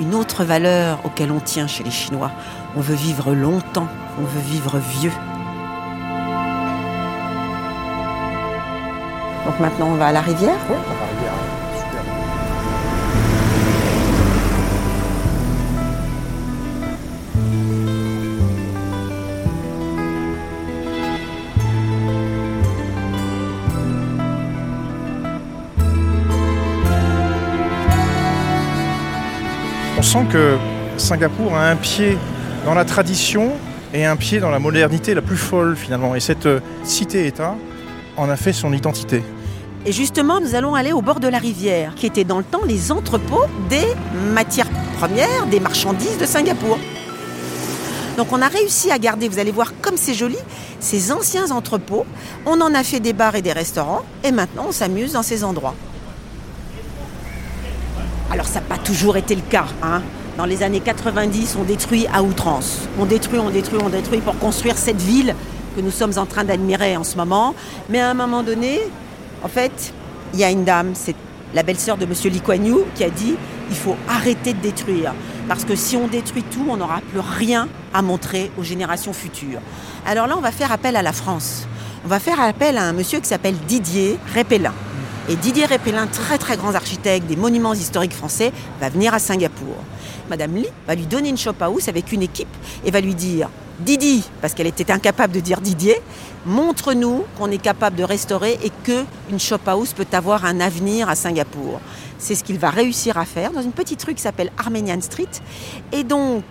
Une 0.00 0.14
autre 0.14 0.44
valeur 0.44 0.98
auquel 1.04 1.30
on 1.30 1.40
tient 1.40 1.66
chez 1.66 1.84
les 1.84 1.90
Chinois. 1.90 2.30
On 2.76 2.80
veut 2.80 2.96
vivre 2.96 3.34
longtemps, 3.34 3.86
on 4.18 4.24
veut 4.24 4.40
vivre 4.40 4.78
vieux. 4.78 5.12
Donc 9.46 9.60
maintenant, 9.60 9.88
on 9.90 9.94
va 9.94 10.06
à 10.06 10.12
la 10.12 10.22
rivière. 10.22 10.56
On 10.70 11.63
que 30.22 30.56
Singapour 30.96 31.56
a 31.56 31.70
un 31.70 31.74
pied 31.74 32.16
dans 32.64 32.74
la 32.74 32.84
tradition 32.84 33.50
et 33.92 34.04
un 34.04 34.14
pied 34.14 34.38
dans 34.38 34.50
la 34.50 34.60
modernité 34.60 35.12
la 35.12 35.22
plus 35.22 35.36
folle 35.36 35.74
finalement. 35.76 36.14
Et 36.14 36.20
cette 36.20 36.46
euh, 36.46 36.60
cité-État 36.84 37.56
en 38.16 38.30
a 38.30 38.36
fait 38.36 38.52
son 38.52 38.72
identité. 38.72 39.24
Et 39.84 39.90
justement, 39.90 40.40
nous 40.40 40.54
allons 40.54 40.76
aller 40.76 40.92
au 40.92 41.02
bord 41.02 41.18
de 41.18 41.26
la 41.26 41.38
rivière, 41.38 41.94
qui 41.96 42.06
étaient 42.06 42.24
dans 42.24 42.38
le 42.38 42.44
temps 42.44 42.60
les 42.64 42.92
entrepôts 42.92 43.44
des 43.68 43.86
matières 44.32 44.70
premières, 44.98 45.46
des 45.50 45.58
marchandises 45.58 46.16
de 46.16 46.26
Singapour. 46.26 46.78
Donc 48.16 48.28
on 48.30 48.40
a 48.40 48.46
réussi 48.46 48.92
à 48.92 48.98
garder, 48.98 49.28
vous 49.28 49.40
allez 49.40 49.50
voir 49.50 49.72
comme 49.82 49.96
c'est 49.96 50.14
joli, 50.14 50.38
ces 50.78 51.10
anciens 51.10 51.50
entrepôts. 51.50 52.06
On 52.46 52.60
en 52.60 52.72
a 52.72 52.84
fait 52.84 53.00
des 53.00 53.12
bars 53.12 53.34
et 53.34 53.42
des 53.42 53.52
restaurants, 53.52 54.04
et 54.22 54.30
maintenant 54.30 54.66
on 54.68 54.72
s'amuse 54.72 55.14
dans 55.14 55.24
ces 55.24 55.42
endroits. 55.42 55.74
Ça 58.44 58.60
n'a 58.60 58.66
pas 58.66 58.78
toujours 58.78 59.16
été 59.16 59.34
le 59.34 59.42
cas. 59.42 59.66
Hein. 59.82 60.02
Dans 60.36 60.46
les 60.46 60.62
années 60.62 60.80
90, 60.80 61.56
on 61.60 61.64
détruit 61.64 62.06
à 62.12 62.22
outrance. 62.22 62.80
On 62.98 63.04
détruit, 63.04 63.38
on 63.38 63.50
détruit, 63.50 63.78
on 63.84 63.88
détruit 63.88 64.20
pour 64.20 64.38
construire 64.38 64.76
cette 64.76 65.00
ville 65.00 65.34
que 65.76 65.80
nous 65.80 65.90
sommes 65.90 66.16
en 66.16 66.26
train 66.26 66.44
d'admirer 66.44 66.96
en 66.96 67.04
ce 67.04 67.16
moment. 67.16 67.54
Mais 67.88 68.00
à 68.00 68.10
un 68.10 68.14
moment 68.14 68.42
donné, 68.42 68.80
en 69.42 69.48
fait, 69.48 69.92
il 70.32 70.40
y 70.40 70.44
a 70.44 70.50
une 70.50 70.64
dame, 70.64 70.92
c'est 70.94 71.14
la 71.54 71.62
belle-sœur 71.62 71.96
de 71.96 72.06
Monsieur 72.06 72.30
Lee 72.30 72.42
qui 72.94 73.04
a 73.04 73.10
dit 73.10 73.36
il 73.70 73.76
faut 73.76 73.96
arrêter 74.08 74.52
de 74.52 74.60
détruire. 74.60 75.14
Parce 75.48 75.64
que 75.64 75.76
si 75.76 75.96
on 75.96 76.08
détruit 76.08 76.42
tout, 76.42 76.66
on 76.68 76.76
n'aura 76.76 77.00
plus 77.10 77.20
rien 77.20 77.68
à 77.92 78.02
montrer 78.02 78.50
aux 78.58 78.62
générations 78.62 79.12
futures. 79.12 79.60
Alors 80.06 80.26
là, 80.26 80.36
on 80.36 80.40
va 80.40 80.52
faire 80.52 80.72
appel 80.72 80.96
à 80.96 81.02
la 81.02 81.12
France. 81.12 81.66
On 82.04 82.08
va 82.08 82.18
faire 82.18 82.40
appel 82.40 82.76
à 82.76 82.82
un 82.82 82.92
monsieur 82.92 83.20
qui 83.20 83.28
s'appelle 83.28 83.56
Didier 83.68 84.18
Répellin. 84.34 84.74
Et 85.26 85.36
Didier 85.36 85.64
Répellin, 85.64 86.06
très 86.06 86.36
très 86.36 86.58
grand 86.58 86.74
architecte 86.74 87.26
des 87.26 87.36
monuments 87.36 87.72
historiques 87.72 88.12
français, 88.12 88.52
va 88.78 88.90
venir 88.90 89.14
à 89.14 89.18
Singapour. 89.18 89.76
Madame 90.28 90.54
Lee 90.54 90.66
va 90.86 90.94
lui 90.94 91.06
donner 91.06 91.30
une 91.30 91.38
shop 91.38 91.54
house 91.60 91.88
avec 91.88 92.12
une 92.12 92.20
équipe 92.20 92.54
et 92.84 92.90
va 92.90 93.00
lui 93.00 93.14
dire 93.14 93.48
Didi, 93.80 94.22
parce 94.42 94.52
qu'elle 94.52 94.66
était 94.66 94.92
incapable 94.92 95.32
de 95.32 95.40
dire 95.40 95.62
Didier, 95.62 95.96
montre-nous 96.44 97.24
qu'on 97.38 97.50
est 97.50 97.58
capable 97.58 97.96
de 97.96 98.04
restaurer 98.04 98.58
et 98.62 98.70
que 98.84 99.04
une 99.30 99.40
shop 99.40 99.60
house 99.66 99.94
peut 99.94 100.06
avoir 100.12 100.44
un 100.44 100.60
avenir 100.60 101.08
à 101.08 101.14
Singapour. 101.14 101.80
C'est 102.18 102.34
ce 102.34 102.44
qu'il 102.44 102.58
va 102.58 102.68
réussir 102.68 103.16
à 103.16 103.24
faire 103.24 103.50
dans 103.52 103.62
une 103.62 103.72
petite 103.72 104.02
rue 104.04 104.14
qui 104.14 104.22
s'appelle 104.22 104.52
Armenian 104.58 105.00
Street. 105.00 105.26
Et 105.92 106.04
donc, 106.04 106.44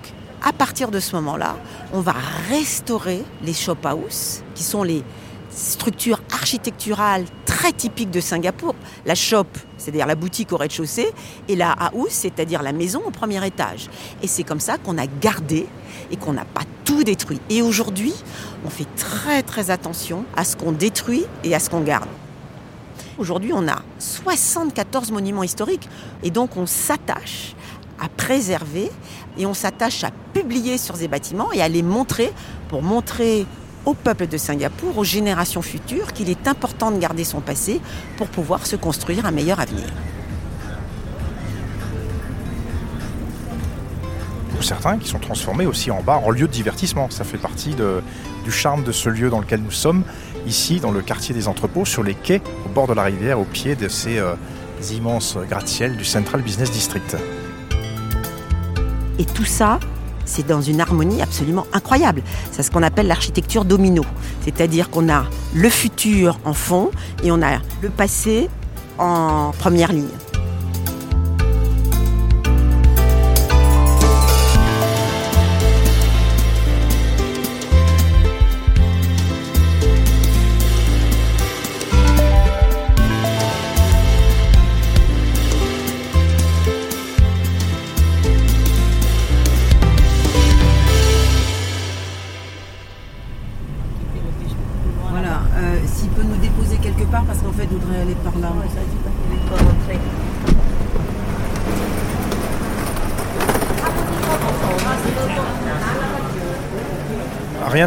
à 0.44 0.52
partir 0.52 0.90
de 0.90 1.00
ce 1.00 1.16
moment-là, 1.18 1.58
on 1.94 2.02
va 2.02 2.16
restaurer 2.50 3.24
les 3.44 3.54
shop 3.54 3.78
house, 3.86 4.42
qui 4.56 4.64
sont 4.64 4.82
les 4.82 5.04
structures 5.56 6.22
architecturales 6.32 7.26
très 7.46 7.72
typiques 7.72 8.12
de 8.12 8.20
Singapour. 8.20 8.76
La 9.06 9.16
shop, 9.16 9.46
c'est-à-dire 9.78 10.08
la 10.08 10.16
boutique 10.16 10.52
au 10.52 10.58
rez-de-chaussée, 10.58 11.12
et 11.48 11.56
la 11.56 11.72
house, 11.72 12.10
c'est-à-dire 12.10 12.64
la 12.64 12.74
maison 12.74 13.02
au 13.06 13.12
premier 13.12 13.46
étage. 13.46 13.90
Et 14.22 14.28
c'est 14.28 14.44
comme 14.44 14.60
ça 14.60 14.78
qu'on 14.78 14.98
a 14.98 15.08
gardé 15.08 15.68
et 16.12 16.18
qu'on 16.18 16.34
n'a 16.34 16.46
pas 16.46 16.64
tout 16.84 17.04
détruit. 17.04 17.40
Et 17.50 17.62
aujourd'hui, 17.62 18.14
on 18.66 18.70
fait 18.70 18.88
très 18.96 19.44
très 19.44 19.70
attention 19.70 20.26
à 20.36 20.44
ce 20.44 20.56
qu'on 20.56 20.72
détruit 20.72 21.26
et 21.44 21.56
à 21.56 21.60
ce 21.60 21.70
qu'on 21.70 21.82
garde. 21.82 22.10
Aujourd'hui, 23.18 23.52
on 23.54 23.68
a 23.68 23.82
74 24.00 25.12
monuments 25.12 25.44
historiques 25.44 25.88
et 26.24 26.32
donc 26.32 26.58
on 26.58 26.66
s'attache 26.66 27.56
à 28.00 28.10
préserver 28.10 28.92
et 29.38 29.46
on 29.46 29.54
s'attache 29.54 30.04
à 30.04 30.10
publier 30.34 30.78
sur 30.78 30.96
ces 30.96 31.08
bâtiments 31.08 31.52
et 31.54 31.62
à 31.62 31.70
les 31.70 31.84
montrer 31.84 32.34
pour 32.70 32.82
montrer 32.82 33.46
au 33.86 33.94
peuple 33.94 34.28
de 34.28 34.38
Singapour, 34.38 34.98
aux 34.98 35.04
générations 35.04 35.62
futures, 35.62 36.14
qu'il 36.14 36.30
est 36.30 36.48
important 36.48 36.92
de 36.92 36.98
garder 37.00 37.24
son 37.24 37.42
passé 37.42 37.82
pour 38.18 38.28
pouvoir 38.28 38.66
se 38.66 38.76
construire 38.76 39.26
un 39.26 39.32
meilleur 39.32 39.60
avenir. 39.60 39.86
Pour 44.52 44.64
certains 44.64 44.98
qui 44.98 45.10
sont 45.10 45.20
transformés 45.20 45.66
aussi 45.66 45.92
en 45.92 46.02
bar, 46.02 46.24
en 46.26 46.30
lieu 46.30 46.48
de 46.48 46.52
divertissement. 46.54 47.10
Ça 47.10 47.24
fait 47.24 47.38
partie 47.38 47.76
de- 47.76 48.02
du 48.46 48.52
charme 48.52 48.84
de 48.84 48.92
ce 48.92 49.10
lieu 49.10 49.30
dans 49.30 49.40
lequel 49.40 49.62
nous 49.62 49.72
sommes, 49.72 50.04
ici 50.46 50.80
dans 50.80 50.92
le 50.92 51.02
quartier 51.02 51.34
des 51.36 51.48
entrepôts, 51.48 51.86
sur 51.86 52.04
les 52.04 52.14
quais, 52.14 52.42
au 52.66 52.70
bord 52.70 52.88
de 52.88 52.94
la 52.94 53.04
rivière, 53.04 53.40
au 53.40 53.46
pied 53.46 53.76
de 53.76 53.88
ces 53.90 54.20
euh, 54.20 54.36
immenses 54.92 55.38
gratte-ciel 55.50 55.98
du 55.98 56.06
Central 56.06 56.42
Business 56.42 56.72
District. 56.72 57.18
Et 59.20 59.26
tout 59.26 59.46
ça, 59.46 59.80
c'est 60.26 60.48
dans 60.48 60.62
une 60.62 60.82
harmonie 60.82 61.22
absolument 61.22 61.66
incroyable. 61.74 62.24
C'est 62.52 62.64
ce 62.64 62.72
qu'on 62.72 62.84
appelle 62.84 63.08
l'architecture 63.08 63.66
domino. 63.66 64.04
C'est-à-dire 64.42 64.90
qu'on 64.90 65.10
a 65.10 65.26
le 65.54 65.70
futur 65.70 66.40
en 66.46 66.54
fond 66.54 66.92
et 67.24 67.32
on 67.32 67.42
a 67.42 67.60
le 67.82 67.90
passé 67.90 68.50
en 68.98 69.52
première 69.58 69.92
ligne. 69.92 70.08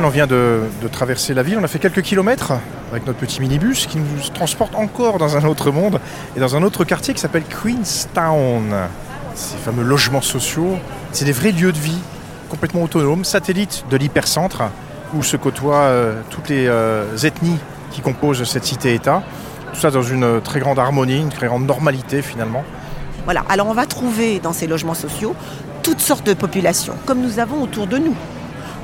On 0.06 0.10
vient 0.10 0.28
de, 0.28 0.62
traverser 0.92 1.34
la 1.34 1.42
ville, 1.42 1.58
on 1.60 1.64
a 1.64 1.68
fait 1.68 1.80
quelques 1.80 2.02
kilomètres 2.02 2.52
avec 2.92 3.06
notre 3.06 3.18
petit 3.18 3.40
minibus 3.40 3.86
qui 3.86 3.98
nous 3.98 4.06
transporte 4.32 4.76
encore 4.76 5.18
dans 5.18 5.36
un 5.36 5.44
autre 5.44 5.72
monde 5.72 6.00
et 6.36 6.40
dans 6.40 6.54
un 6.54 6.62
autre 6.62 6.84
quartier 6.84 7.12
qui 7.12 7.20
s'appelle 7.20 7.42
Queenstown. 7.42 8.72
Ces 9.34 9.56
fameux 9.56 9.82
logements 9.82 10.20
sociaux, 10.20 10.78
c'est 11.10 11.24
des 11.24 11.32
vrais 11.32 11.50
lieux 11.50 11.72
de 11.72 11.78
vie 11.78 11.98
complètement 12.48 12.84
autonomes, 12.84 13.24
satellites 13.24 13.84
de 13.90 13.96
l'hypercentre 13.96 14.62
où 15.12 15.24
se 15.24 15.36
côtoient 15.36 15.86
euh, 15.86 16.20
toutes 16.30 16.50
les 16.50 16.68
euh, 16.68 17.16
ethnies 17.24 17.58
qui 17.90 18.00
composent 18.00 18.44
cette 18.44 18.64
cité-État. 18.64 19.24
Tout 19.72 19.80
ça 19.80 19.90
dans 19.90 20.02
une 20.02 20.24
euh, 20.24 20.40
très 20.40 20.60
grande 20.60 20.78
harmonie, 20.78 21.18
une 21.18 21.30
très 21.30 21.48
grande 21.48 21.66
normalité 21.66 22.22
finalement. 22.22 22.62
Voilà. 23.24 23.44
Alors 23.48 23.66
on 23.66 23.74
va 23.74 23.86
trouver 23.86 24.38
dans 24.38 24.52
ces 24.52 24.68
logements 24.68 24.94
sociaux 24.94 25.34
toutes 25.82 26.00
sortes 26.00 26.26
de 26.26 26.34
populations, 26.34 26.94
comme 27.06 27.20
nous 27.20 27.40
avons 27.40 27.60
autour 27.60 27.88
de 27.88 27.98
nous. 27.98 28.14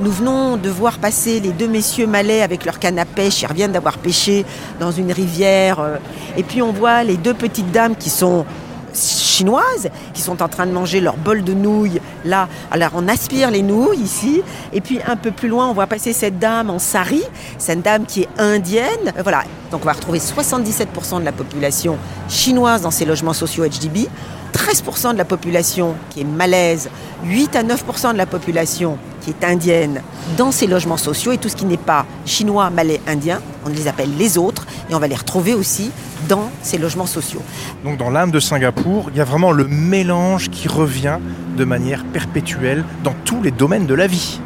Nous 0.03 0.11
venons 0.11 0.57
de 0.57 0.69
voir 0.69 0.99
passer 0.99 1.39
les 1.39 1.53
deux 1.53 1.69
messieurs 1.69 2.09
malais 2.09 2.43
avec 2.43 2.65
leur 2.65 2.81
canne 2.81 2.99
à 2.99 3.05
pêche. 3.05 3.43
Ils 3.43 3.47
reviennent 3.47 3.71
d'avoir 3.71 3.99
pêché 3.99 4.45
dans 4.81 4.91
une 4.91 5.13
rivière. 5.13 5.79
euh, 5.79 5.97
Et 6.37 6.43
puis 6.43 6.61
on 6.61 6.73
voit 6.73 7.05
les 7.05 7.17
deux 7.17 7.35
petites 7.35 7.71
dames 7.71 7.95
qui 7.95 8.11
sont 8.11 8.45
chinoises, 8.93 9.89
qui 10.13 10.21
sont 10.21 10.43
en 10.43 10.49
train 10.49 10.67
de 10.67 10.73
manger 10.73 11.01
leur 11.01 11.17
bol 11.17 11.45
de 11.45 11.55
nouilles. 11.55 12.01
Là, 12.25 12.49
alors 12.73 12.91
on 12.97 13.07
aspire 13.07 13.53
les 13.53 13.63
nouilles 13.63 14.01
ici. 14.01 14.43
Et 14.73 14.81
puis 14.81 14.99
un 15.07 15.15
peu 15.15 15.31
plus 15.31 15.49
loin, 15.49 15.69
on 15.69 15.73
voit 15.73 15.87
passer 15.87 16.13
cette 16.13 16.41
dame 16.41 16.69
en 16.69 16.81
sari. 16.81 17.23
Cette 17.57 17.83
dame 17.83 18.05
qui 18.05 18.23
est 18.23 18.29
indienne. 18.39 19.13
Euh, 19.17 19.23
Voilà. 19.23 19.45
Donc 19.71 19.83
on 19.83 19.87
va 19.87 19.93
retrouver 19.93 20.19
77% 20.19 21.21
de 21.21 21.25
la 21.25 21.33
population 21.33 21.97
chinoise 22.29 22.83
dans 22.83 22.91
ces 22.91 23.05
logements 23.05 23.33
sociaux 23.35 23.65
HDB. 23.65 24.09
13% 24.53 25.13
de 25.13 25.19
la 25.19 25.25
population 25.25 25.95
qui 26.11 26.21
est 26.21 26.25
malaise, 26.25 26.91
8 27.25 27.57
à 27.57 27.63
9% 27.63 28.13
de 28.13 28.19
la 28.19 28.27
population 28.27 28.99
qui 29.21 29.31
est 29.31 29.45
indienne 29.45 30.03
dans 30.37 30.51
ces 30.51 30.67
logements 30.67 30.97
sociaux 30.97 31.33
et 31.33 31.39
tout 31.39 31.49
ce 31.49 31.57
qui 31.57 31.65
n'est 31.65 31.77
pas 31.77 32.07
chinois, 32.27 32.71
malais, 32.71 33.01
indien, 33.07 33.41
on 33.65 33.69
les 33.69 33.89
appelle 33.89 34.11
les 34.17 34.39
autres 34.39 34.67
et 34.91 34.95
on 34.95 34.99
va 34.99 35.09
les 35.09 35.17
retrouver 35.17 35.55
aussi 35.55 35.91
dans 36.29 36.51
ces 36.63 36.79
logements 36.79 37.07
sociaux. 37.07 37.43
Donc 37.85 37.99
dans 37.99 38.11
l'âme 38.11 38.31
de 38.31 38.41
Singapour, 38.41 39.11
il 39.13 39.17
y 39.17 39.21
a 39.21 39.25
vraiment 39.25 39.53
le 39.53 39.67
mélange 39.67 40.51
qui 40.51 40.69
revient 40.69 41.19
de 41.57 41.65
manière 41.65 42.05
perpétuelle 42.05 42.85
dans 43.05 43.15
tous 43.25 43.43
les 43.43 43.51
domaines 43.51 43.87
de 43.87 43.95
la 43.95 44.07
vie. 44.07 44.41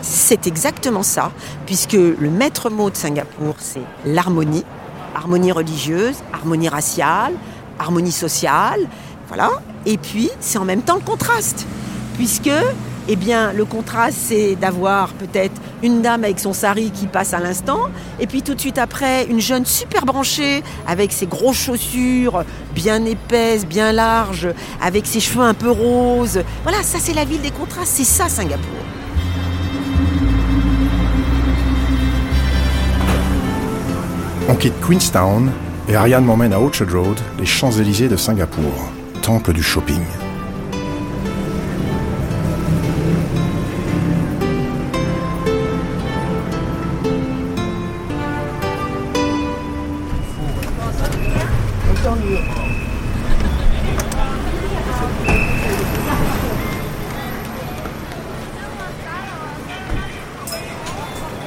C'est 0.00 0.46
exactement 0.46 1.02
ça, 1.02 1.30
puisque 1.64 1.92
le 1.92 2.30
maître 2.30 2.70
mot 2.70 2.90
de 2.90 2.96
Singapour, 2.96 3.54
c'est 3.58 3.82
l'harmonie, 4.04 4.64
harmonie 5.14 5.52
religieuse, 5.52 6.16
harmonie 6.32 6.68
raciale, 6.68 7.34
harmonie 7.78 8.12
sociale, 8.12 8.80
voilà. 9.34 9.50
Et 9.86 9.96
puis, 9.96 10.28
c'est 10.40 10.58
en 10.58 10.66
même 10.66 10.82
temps 10.82 10.96
le 10.96 11.00
contraste, 11.00 11.66
puisque, 12.18 12.50
eh 13.08 13.16
bien, 13.16 13.54
le 13.54 13.64
contraste, 13.64 14.18
c'est 14.26 14.56
d'avoir 14.56 15.08
peut-être 15.14 15.58
une 15.82 16.02
dame 16.02 16.24
avec 16.24 16.38
son 16.38 16.52
sari 16.52 16.90
qui 16.90 17.06
passe 17.06 17.32
à 17.32 17.40
l'instant, 17.40 17.80
et 18.20 18.26
puis 18.26 18.42
tout 18.42 18.54
de 18.54 18.60
suite 18.60 18.76
après, 18.76 19.24
une 19.24 19.40
jeune 19.40 19.64
super 19.64 20.04
branchée 20.04 20.62
avec 20.86 21.12
ses 21.12 21.24
grosses 21.24 21.56
chaussures 21.56 22.44
bien 22.74 23.06
épaisses, 23.06 23.64
bien 23.64 23.90
larges, 23.92 24.48
avec 24.82 25.06
ses 25.06 25.20
cheveux 25.20 25.44
un 25.44 25.54
peu 25.54 25.70
roses. 25.70 26.42
Voilà, 26.62 26.82
ça 26.82 26.98
c'est 27.00 27.14
la 27.14 27.24
ville 27.24 27.40
des 27.40 27.52
contrastes, 27.52 27.94
c'est 27.96 28.04
ça 28.04 28.28
Singapour. 28.28 28.68
On 34.50 34.54
quitte 34.56 34.78
Queenstown 34.86 35.50
et 35.88 35.96
Ariane 35.96 36.26
m'emmène 36.26 36.52
à 36.52 36.60
Orchard 36.60 36.92
Road, 36.92 37.18
les 37.38 37.46
Champs-Élysées 37.46 38.08
de 38.08 38.16
Singapour, 38.16 38.92
temple 39.22 39.52
du 39.52 39.62
shopping. 39.62 40.02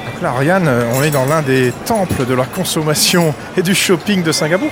Donc 0.06 0.22
là, 0.22 0.30
Ariane, 0.30 0.70
on 0.94 1.02
est 1.02 1.10
dans 1.10 1.26
l'un 1.26 1.42
des 1.42 1.72
temples 1.84 2.24
de 2.24 2.32
la 2.32 2.46
consommation 2.46 3.34
et 3.58 3.62
du 3.62 3.74
shopping 3.74 4.22
de 4.22 4.32
Singapour. 4.32 4.70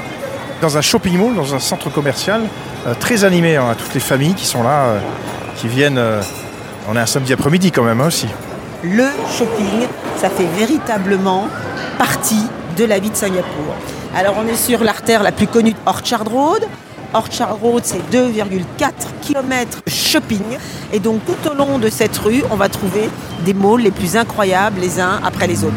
Dans 0.62 0.78
un 0.78 0.80
shopping 0.80 1.18
mall, 1.18 1.34
dans 1.34 1.54
un 1.54 1.58
centre 1.58 1.90
commercial, 1.90 2.44
très 2.92 3.24
animé, 3.24 3.56
hein, 3.56 3.74
toutes 3.78 3.94
les 3.94 4.00
familles 4.00 4.34
qui 4.34 4.44
sont 4.46 4.62
là, 4.62 4.84
euh, 4.84 4.98
qui 5.56 5.68
viennent. 5.68 5.98
euh, 5.98 6.20
on 6.88 6.96
est 6.96 7.00
un 7.00 7.06
samedi 7.06 7.32
après-midi 7.32 7.72
quand 7.72 7.82
même 7.84 8.00
hein, 8.00 8.08
aussi. 8.08 8.26
le 8.82 9.06
shopping, 9.38 9.86
ça 10.20 10.28
fait 10.28 10.46
véritablement 10.58 11.48
partie 11.98 12.44
de 12.76 12.84
la 12.84 12.98
vie 12.98 13.08
de 13.10 13.16
Singapour. 13.16 13.74
Alors 14.14 14.34
on 14.38 14.46
est 14.46 14.56
sur 14.56 14.84
l'artère 14.84 15.22
la 15.22 15.32
plus 15.32 15.46
connue, 15.46 15.74
Orchard 15.86 16.24
Road. 16.26 16.62
Orchard 17.14 17.56
Road, 17.62 17.82
c'est 17.84 18.02
2,4 18.12 18.90
km 19.22 19.78
shopping. 19.86 20.42
Et 20.92 20.98
donc 20.98 21.20
tout 21.24 21.48
au 21.50 21.54
long 21.54 21.78
de 21.78 21.88
cette 21.88 22.16
rue, 22.18 22.42
on 22.50 22.56
va 22.56 22.68
trouver 22.68 23.08
des 23.46 23.54
malls 23.54 23.80
les 23.82 23.90
plus 23.92 24.16
incroyables 24.16 24.80
les 24.80 25.00
uns 25.00 25.20
après 25.24 25.46
les 25.46 25.64
autres. 25.64 25.74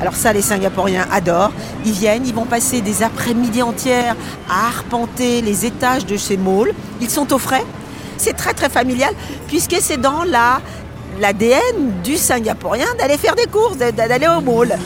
Alors 0.00 0.14
ça, 0.14 0.32
les 0.32 0.42
Singapouriens 0.42 1.06
adorent. 1.10 1.52
Ils 1.84 1.92
viennent, 1.92 2.26
ils 2.26 2.34
vont 2.34 2.44
passer 2.44 2.80
des 2.80 3.02
après-midi 3.02 3.62
entières 3.62 4.14
à 4.50 4.68
arpenter 4.68 5.40
les 5.40 5.64
étages 5.64 6.04
de 6.04 6.16
ces 6.16 6.36
malls. 6.36 6.74
Ils 7.00 7.10
sont 7.10 7.32
au 7.32 7.38
frais. 7.38 7.64
C'est 8.18 8.34
très 8.34 8.54
très 8.54 8.68
familial 8.68 9.14
puisque 9.48 9.76
c'est 9.80 10.00
dans 10.00 10.24
la 10.24 10.60
l'ADN 11.18 12.02
du 12.04 12.16
Singapourien 12.16 12.86
d'aller 12.98 13.16
faire 13.16 13.34
des 13.34 13.46
courses, 13.46 13.78
d'aller 13.78 14.26
au 14.28 14.40
mall. 14.40 14.78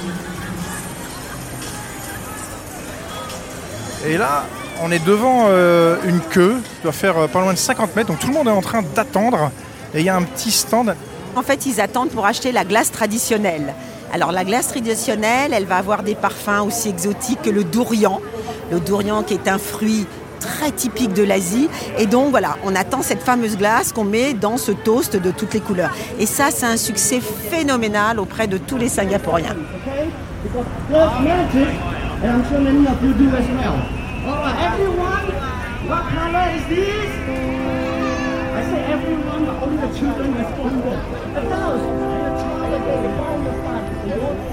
Et 4.07 4.17
là, 4.17 4.45
On 4.83 4.91
est 4.91 5.05
devant 5.05 5.45
euh, 5.49 5.97
une 6.07 6.21
queue, 6.21 6.57
qui 6.57 6.83
doit 6.85 6.93
faire 6.93 7.19
euh, 7.19 7.27
pas 7.27 7.43
loin 7.43 7.53
de 7.53 7.59
50 7.59 7.95
mètres, 7.97 8.09
donc 8.09 8.19
tout 8.19 8.29
le 8.29 8.33
monde 8.33 8.49
est 8.49 8.51
en 8.51 8.63
train 8.63 8.81
d'attendre. 8.95 9.51
Et 9.95 9.99
il 9.99 10.07
y 10.07 10.09
a 10.09 10.17
un 10.17 10.23
petit 10.23 10.51
stand. 10.51 10.97
En 11.37 11.43
fait, 11.43 11.67
ils 11.67 11.83
attendent 11.83 12.09
pour 12.09 12.25
acheter 12.25 12.51
la 12.51 12.65
glace 12.65 12.91
traditionnelle. 12.91 13.75
Alors 14.13 14.33
la 14.33 14.45
glace 14.45 14.69
traditionnelle, 14.69 15.53
elle 15.53 15.67
va 15.67 15.77
avoir 15.77 16.03
des 16.03 16.15
parfums 16.15 16.65
aussi 16.67 16.89
exotiques 16.89 17.43
que 17.43 17.51
le 17.51 17.65
dourian. 17.65 18.21
Le 18.73 18.81
dourian 18.81 19.23
qui 19.23 19.35
est 19.35 19.49
un 19.49 19.59
fruit 19.59 20.07
très 20.41 20.71
typique 20.73 21.13
de 21.13 21.23
l'Asie. 21.23 21.69
Et 21.99 22.07
donc 22.07 22.31
voilà, 22.31 22.57
on 22.65 22.75
attend 22.75 23.03
cette 23.03 23.23
fameuse 23.23 23.57
glace 23.57 23.93
qu'on 23.93 24.05
met 24.05 24.33
dans 24.33 24.57
ce 24.57 24.73
toast 24.73 25.17
de 25.17 25.31
toutes 25.31 25.55
les 25.55 25.61
couleurs. 25.61 25.95
Et 26.19 26.27
ça, 26.27 26.51
c'est 26.51 26.67
un 26.67 26.77
succès 26.77 27.21
phénoménal 27.21 28.19
auprès 28.19 28.47
de 28.47 28.59
tous 28.59 28.79
les 28.79 28.89
Singapouriens. 28.89 29.57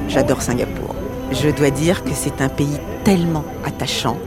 J'adore 0.08 0.42
Singapour. 0.42 0.96
Je 1.32 1.50
dois 1.50 1.70
dire 1.70 2.04
que 2.04 2.12
c'est 2.14 2.42
un 2.42 2.50
pays 2.50 2.78
tellement 3.04 3.44
attachant. 3.66 4.18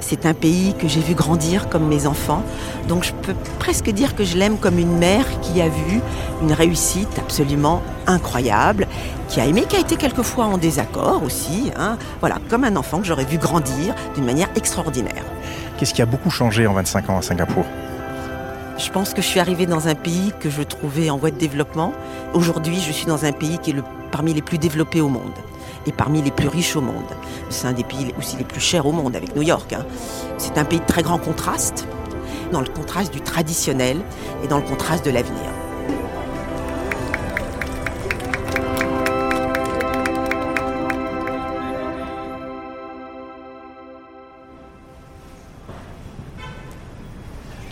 C'est 0.00 0.26
un 0.26 0.34
pays 0.34 0.74
que 0.74 0.86
j'ai 0.86 1.00
vu 1.00 1.14
grandir 1.14 1.68
comme 1.68 1.88
mes 1.88 2.06
enfants. 2.06 2.42
Donc 2.88 3.04
je 3.04 3.12
peux 3.12 3.34
presque 3.58 3.90
dire 3.90 4.14
que 4.14 4.22
je 4.24 4.36
l'aime 4.36 4.58
comme 4.58 4.78
une 4.78 4.98
mère 4.98 5.24
qui 5.40 5.60
a 5.62 5.68
vu 5.68 6.00
une 6.42 6.52
réussite 6.52 7.18
absolument 7.18 7.82
incroyable, 8.06 8.86
qui 9.28 9.40
a 9.40 9.46
aimé, 9.46 9.64
qui 9.68 9.76
a 9.76 9.80
été 9.80 9.96
quelquefois 9.96 10.44
en 10.44 10.58
désaccord 10.58 11.22
aussi. 11.24 11.72
hein. 11.76 11.96
Voilà, 12.20 12.36
comme 12.50 12.64
un 12.64 12.76
enfant 12.76 12.98
que 12.98 13.06
j'aurais 13.06 13.24
vu 13.24 13.38
grandir 13.38 13.94
d'une 14.14 14.26
manière 14.26 14.48
extraordinaire. 14.56 15.24
Qu'est-ce 15.78 15.94
qui 15.94 16.02
a 16.02 16.06
beaucoup 16.06 16.30
changé 16.30 16.66
en 16.66 16.74
25 16.74 17.10
ans 17.10 17.18
à 17.18 17.22
Singapour? 17.22 17.64
Je 18.76 18.90
pense 18.90 19.14
que 19.14 19.22
je 19.22 19.26
suis 19.26 19.40
arrivée 19.40 19.66
dans 19.66 19.88
un 19.88 19.94
pays 19.94 20.32
que 20.40 20.50
je 20.50 20.62
trouvais 20.62 21.08
en 21.08 21.16
voie 21.16 21.30
de 21.30 21.38
développement. 21.38 21.92
Aujourd'hui, 22.34 22.80
je 22.80 22.92
suis 22.92 23.06
dans 23.06 23.24
un 23.24 23.32
pays 23.32 23.58
qui 23.58 23.70
est 23.70 23.76
parmi 24.10 24.34
les 24.34 24.42
plus 24.42 24.58
développés 24.58 25.00
au 25.00 25.08
monde 25.08 25.32
et 25.86 25.92
parmi 25.92 26.22
les 26.22 26.30
plus 26.30 26.48
riches 26.48 26.74
au 26.74 26.80
monde. 26.80 27.04
C'est 27.50 27.68
un 27.68 27.72
des 27.72 27.84
pays 27.84 28.12
aussi 28.18 28.36
les 28.36 28.44
plus 28.44 28.60
chers 28.60 28.86
au 28.86 28.92
monde 28.92 29.14
avec 29.14 29.34
New 29.36 29.42
York. 29.42 29.72
hein. 29.72 29.84
C'est 30.38 30.58
un 30.58 30.64
pays 30.64 30.80
de 30.80 30.86
très 30.86 31.02
grand 31.02 31.18
contraste, 31.18 31.86
dans 32.52 32.60
le 32.60 32.66
contraste 32.68 33.12
du 33.12 33.20
traditionnel 33.20 33.98
et 34.42 34.48
dans 34.48 34.58
le 34.58 34.64
contraste 34.64 35.04
de 35.04 35.10
l'avenir. 35.10 35.50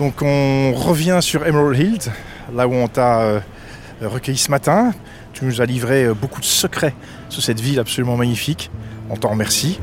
Donc 0.02 0.20
on 0.20 0.72
revient 0.72 1.18
sur 1.20 1.46
Emerald 1.46 1.78
Hill, 1.78 1.98
là 2.52 2.66
où 2.66 2.74
on 2.74 2.88
t'a 2.88 3.20
euh, 3.20 3.40
recueilli 4.00 4.36
ce 4.36 4.50
matin. 4.50 4.90
Tu 5.32 5.44
nous 5.44 5.60
as 5.60 5.64
livré 5.64 6.06
euh, 6.06 6.12
beaucoup 6.12 6.40
de 6.40 6.44
secrets 6.44 6.92
sur 7.28 7.40
cette 7.40 7.60
ville 7.60 7.78
absolument 7.78 8.16
magnifique. 8.16 8.72
On 9.10 9.16
t'en 9.16 9.28
remercie. 9.28 9.78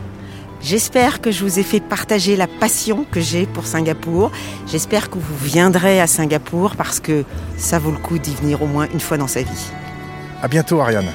J'espère 0.61 1.21
que 1.21 1.31
je 1.31 1.41
vous 1.41 1.57
ai 1.57 1.63
fait 1.63 1.79
partager 1.79 2.35
la 2.35 2.47
passion 2.47 3.05
que 3.09 3.21
j'ai 3.21 3.45
pour 3.45 3.65
Singapour. 3.65 4.29
J'espère 4.67 5.09
que 5.09 5.17
vous 5.17 5.37
viendrez 5.41 6.01
à 6.01 6.07
Singapour 6.07 6.75
parce 6.75 6.99
que 6.99 7.23
ça 7.55 7.79
vaut 7.79 7.91
le 7.91 7.97
coup 7.97 8.19
d'y 8.19 8.35
venir 8.35 8.61
au 8.61 8.67
moins 8.67 8.89
une 8.93 8.99
fois 8.99 9.17
dans 9.17 9.27
sa 9.27 9.41
vie. 9.41 9.71
À 10.43 10.49
bientôt 10.49 10.81
Ariane. 10.81 11.13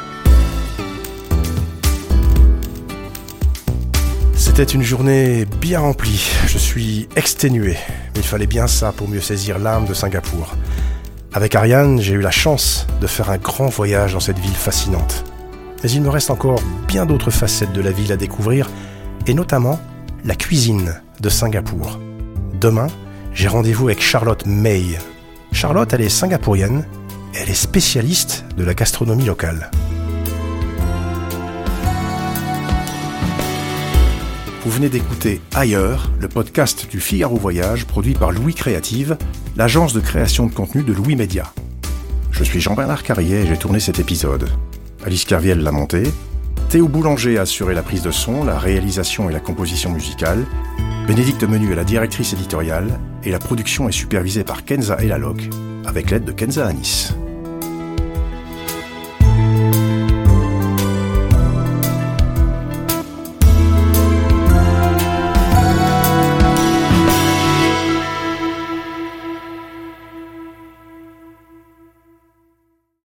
C'était 4.34 4.62
une 4.62 4.82
journée 4.82 5.44
bien 5.60 5.80
remplie. 5.80 6.24
Je 6.46 6.56
suis 6.56 7.06
exténué. 7.16 7.76
Il 8.16 8.22
fallait 8.22 8.46
bien 8.46 8.66
ça 8.66 8.92
pour 8.92 9.08
mieux 9.08 9.20
saisir 9.20 9.58
l'âme 9.58 9.86
de 9.86 9.94
Singapour. 9.94 10.54
Avec 11.32 11.54
Ariane, 11.54 12.00
j'ai 12.00 12.14
eu 12.14 12.20
la 12.20 12.30
chance 12.30 12.86
de 13.00 13.06
faire 13.06 13.30
un 13.30 13.38
grand 13.38 13.66
voyage 13.66 14.12
dans 14.12 14.20
cette 14.20 14.38
ville 14.38 14.54
fascinante. 14.54 15.24
Mais 15.82 15.90
il 15.90 16.00
me 16.00 16.08
reste 16.08 16.30
encore 16.30 16.60
bien 16.86 17.06
d'autres 17.06 17.30
facettes 17.30 17.72
de 17.72 17.80
la 17.80 17.90
ville 17.90 18.12
à 18.12 18.16
découvrir, 18.16 18.70
et 19.26 19.34
notamment 19.34 19.80
la 20.24 20.36
cuisine 20.36 20.94
de 21.20 21.28
Singapour. 21.28 21.98
Demain, 22.60 22.86
j'ai 23.32 23.48
rendez-vous 23.48 23.86
avec 23.86 24.00
Charlotte 24.00 24.46
May. 24.46 24.98
Charlotte, 25.52 25.92
elle 25.92 26.02
est 26.02 26.08
singapourienne, 26.08 26.86
elle 27.34 27.50
est 27.50 27.54
spécialiste 27.54 28.44
de 28.56 28.64
la 28.64 28.74
gastronomie 28.74 29.24
locale. 29.24 29.70
Vous 34.64 34.70
venez 34.70 34.88
d'écouter 34.88 35.42
Ailleurs, 35.54 36.10
le 36.18 36.26
podcast 36.26 36.88
du 36.90 36.98
Figaro 36.98 37.36
Voyage 37.36 37.84
produit 37.84 38.14
par 38.14 38.32
Louis 38.32 38.54
Créative, 38.54 39.18
l'agence 39.56 39.92
de 39.92 40.00
création 40.00 40.46
de 40.46 40.54
contenu 40.54 40.82
de 40.82 40.94
Louis 40.94 41.16
Média. 41.16 41.52
Je 42.30 42.42
suis 42.44 42.62
Jean-Bernard 42.62 43.02
Carrier 43.02 43.40
et 43.40 43.46
j'ai 43.46 43.58
tourné 43.58 43.78
cet 43.78 43.98
épisode. 43.98 44.48
Alice 45.04 45.26
Carviel 45.26 45.60
l'a 45.60 45.70
monté, 45.70 46.04
Théo 46.70 46.88
Boulanger 46.88 47.36
a 47.36 47.42
assuré 47.42 47.74
la 47.74 47.82
prise 47.82 48.00
de 48.00 48.10
son, 48.10 48.42
la 48.42 48.58
réalisation 48.58 49.28
et 49.28 49.34
la 49.34 49.40
composition 49.40 49.90
musicale, 49.92 50.46
Bénédicte 51.06 51.44
Menu 51.44 51.70
est 51.70 51.76
la 51.76 51.84
directrice 51.84 52.32
éditoriale 52.32 52.98
et 53.22 53.30
la 53.30 53.38
production 53.38 53.86
est 53.90 53.92
supervisée 53.92 54.44
par 54.44 54.64
Kenza 54.64 54.96
Elaloc 54.96 55.42
avec 55.84 56.10
l'aide 56.10 56.24
de 56.24 56.32
Kenza 56.32 56.66
Anis. 56.66 57.12